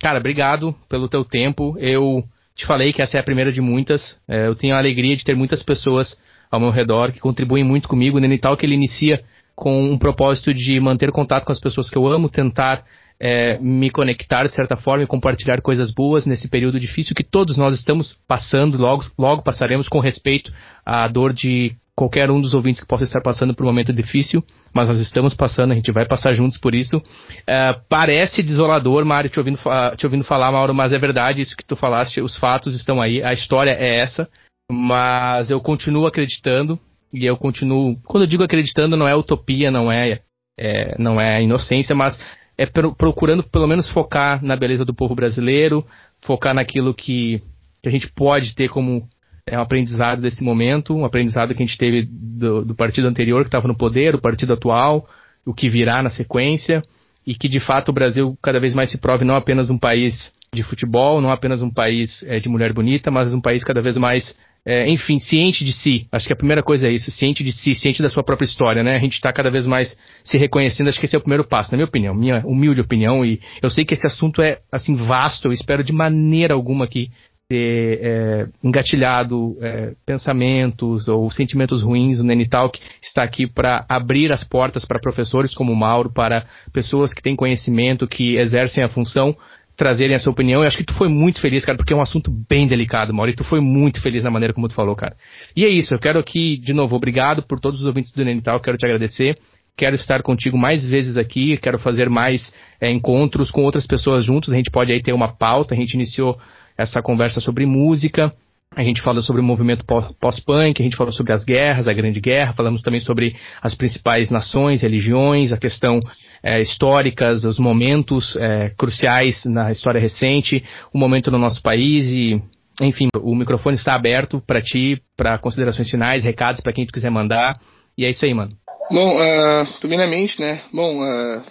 [0.00, 2.22] cara, obrigado pelo teu tempo, eu
[2.56, 5.24] te falei que essa é a primeira de muitas, é, eu tenho a alegria de
[5.24, 6.18] ter muitas pessoas
[6.50, 8.16] ao meu redor que contribuem muito comigo.
[8.16, 9.22] O Nenital que ele inicia
[9.54, 12.84] com um propósito de manter contato com as pessoas que eu amo, tentar
[13.18, 17.56] é, me conectar de certa forma e compartilhar coisas boas nesse período difícil que todos
[17.56, 20.52] nós estamos passando, logo, logo passaremos com respeito
[20.84, 24.42] à dor de qualquer um dos ouvintes que possa estar passando por um momento difícil,
[24.74, 27.00] mas nós estamos passando, a gente vai passar juntos por isso.
[27.46, 29.58] É, parece desolador, Mário, te ouvindo,
[29.96, 33.22] te ouvindo falar, Mauro, mas é verdade isso que tu falaste, os fatos estão aí,
[33.22, 34.28] a história é essa.
[34.70, 36.78] Mas eu continuo acreditando
[37.12, 37.96] e eu continuo.
[38.04, 40.20] Quando eu digo acreditando, não é utopia, não é,
[40.58, 42.18] é não é inocência, mas
[42.56, 45.86] é procurando pelo menos focar na beleza do povo brasileiro,
[46.22, 47.42] focar naquilo que,
[47.82, 49.06] que a gente pode ter como
[49.46, 53.42] é um aprendizado desse momento, um aprendizado que a gente teve do, do partido anterior
[53.42, 55.06] que estava no poder, o partido atual,
[55.44, 56.82] o que virá na sequência,
[57.26, 60.32] e que de fato o Brasil cada vez mais se prove não apenas um país
[60.52, 63.96] de futebol, não apenas um país é, de mulher bonita, mas um país cada vez
[63.96, 66.06] mais é, enfim, ciente de si.
[66.10, 68.82] Acho que a primeira coisa é isso, ciente de si, ciente da sua própria história,
[68.82, 68.96] né?
[68.96, 71.70] A gente está cada vez mais se reconhecendo, acho que esse é o primeiro passo,
[71.70, 75.48] na minha opinião, minha humilde opinião, e eu sei que esse assunto é, assim, vasto,
[75.48, 77.10] eu espero de maneira alguma aqui
[77.48, 82.18] ter é, engatilhado é, pensamentos ou sentimentos ruins.
[82.18, 86.46] O Nene Talk está aqui para abrir as portas para professores como o Mauro, para
[86.72, 89.36] pessoas que têm conhecimento, que exercem a função
[89.76, 90.62] trazerem a sua opinião.
[90.62, 93.34] Eu acho que tu foi muito feliz, cara, porque é um assunto bem delicado, Mauro.
[93.34, 95.16] tu foi muito feliz na maneira como tu falou, cara.
[95.56, 98.60] E é isso, eu quero aqui, de novo, obrigado por todos os ouvintes do Nenital,
[98.60, 99.36] quero te agradecer.
[99.76, 104.52] Quero estar contigo mais vezes aqui, quero fazer mais é, encontros com outras pessoas juntos.
[104.52, 106.38] A gente pode aí ter uma pauta, a gente iniciou
[106.76, 108.32] essa conversa sobre música.
[108.76, 112.20] A gente fala sobre o movimento pós-punk, a gente falou sobre as guerras, a Grande
[112.20, 116.00] Guerra, falamos também sobre as principais nações, religiões, a questão
[116.42, 122.42] é, históricas, os momentos é, cruciais na história recente, o momento no nosso país e,
[122.82, 127.10] enfim, o microfone está aberto para ti, para considerações finais, recados para quem tu quiser
[127.10, 127.56] mandar.
[127.96, 128.56] E é isso aí, mano.
[128.90, 131.44] Bom, uh, primeiramente, né, bom, uh,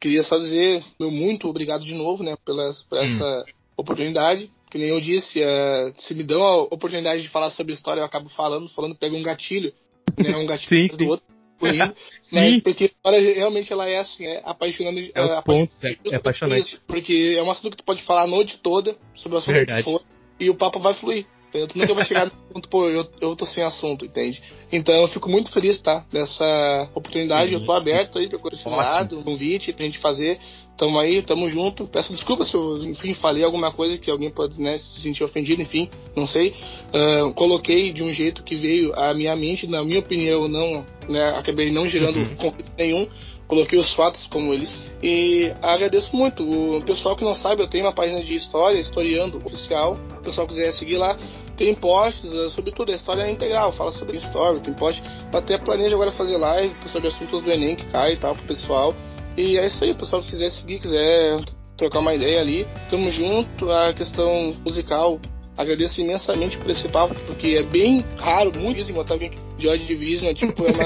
[0.00, 3.02] queria só dizer meu muito obrigado de novo, né, pela, por hum.
[3.02, 3.44] essa hum.
[3.76, 8.00] oportunidade que nem eu disse, uh, se me dão a oportunidade de falar sobre história,
[8.00, 9.72] eu acabo falando, falando, pego um gatilho,
[10.18, 10.36] né?
[10.36, 11.06] Um gatilho sim, do sim.
[11.06, 11.24] outro.
[11.60, 11.94] Correndo,
[12.32, 15.12] mas porque a história realmente ela é assim, é apaixonante.
[15.14, 16.80] É, é, pontos, é, é apaixonante.
[16.88, 19.84] Porque é um assunto que tu pode falar a noite toda sobre o assunto Verdade.
[19.84, 20.02] que for
[20.40, 21.24] e o papo vai fluir.
[21.68, 24.42] Tu nunca vai chegar no ponto, pô, eu, eu tô sem assunto, entende?
[24.72, 26.04] Então eu fico muito feliz, tá?
[26.12, 27.60] Dessa oportunidade, uhum.
[27.60, 30.38] eu tô aberto aí pra um convite pra gente fazer.
[30.76, 31.86] Tamo aí, tamo junto.
[31.86, 35.62] Peço desculpas se eu, enfim, falei alguma coisa que alguém pode né, se sentir ofendido,
[35.62, 36.52] enfim, não sei.
[36.88, 41.28] Uh, coloquei de um jeito que veio à minha mente, na minha opinião, não, né,
[41.36, 42.36] acabei não gerando uhum.
[42.36, 43.08] conflito nenhum.
[43.46, 44.82] Coloquei os fatos como eles.
[45.02, 46.42] E agradeço muito.
[46.42, 49.98] O pessoal que não sabe, eu tenho uma página de história, historiando oficial.
[50.18, 51.16] O pessoal quiser seguir lá,
[51.56, 55.02] tem posts uh, sobre tudo, a história é integral, fala sobre história, tem post.
[55.32, 58.94] Até planejo agora fazer live sobre assuntos do Enem que cai e tal pro pessoal.
[59.36, 61.38] E é isso aí, o pessoal que quiser seguir, quiser
[61.76, 63.70] trocar uma ideia ali, tamo junto.
[63.70, 65.18] A questão musical,
[65.56, 69.78] agradeço imensamente por esse papo, porque é bem raro, muito difícil encontrar alguém de Joy
[69.78, 70.84] Division, é tipo, é uma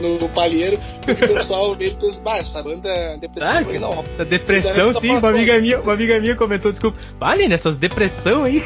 [0.18, 3.50] no palheiro, porque o pessoal veio e pensa, bah, essa banda é depressão.
[3.50, 7.76] Ah, não, essa depressão, sim, uma amiga, minha, uma amiga minha comentou, desculpa, vale nessas
[7.76, 8.62] depressão aí.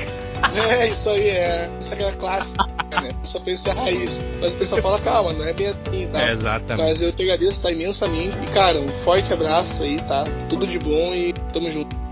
[0.52, 1.70] É, isso aí, é.
[1.80, 3.10] Isso aqui é clássica, né?
[3.24, 4.22] Só pensa a raiz.
[4.40, 6.28] Mas o pessoal fala, calma, não é bem assim, tá?
[6.28, 6.82] É, exatamente.
[6.82, 8.36] Mas eu te agradeço, tá, imensamente.
[8.38, 10.24] E, cara, um forte abraço aí, tá?
[10.48, 12.04] Tudo de bom e tamo junto.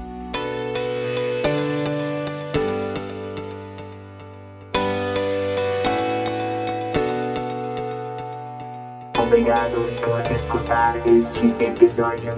[9.18, 12.34] Obrigado por escutar este episódio.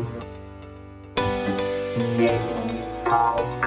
[2.16, 3.64] Game Talk.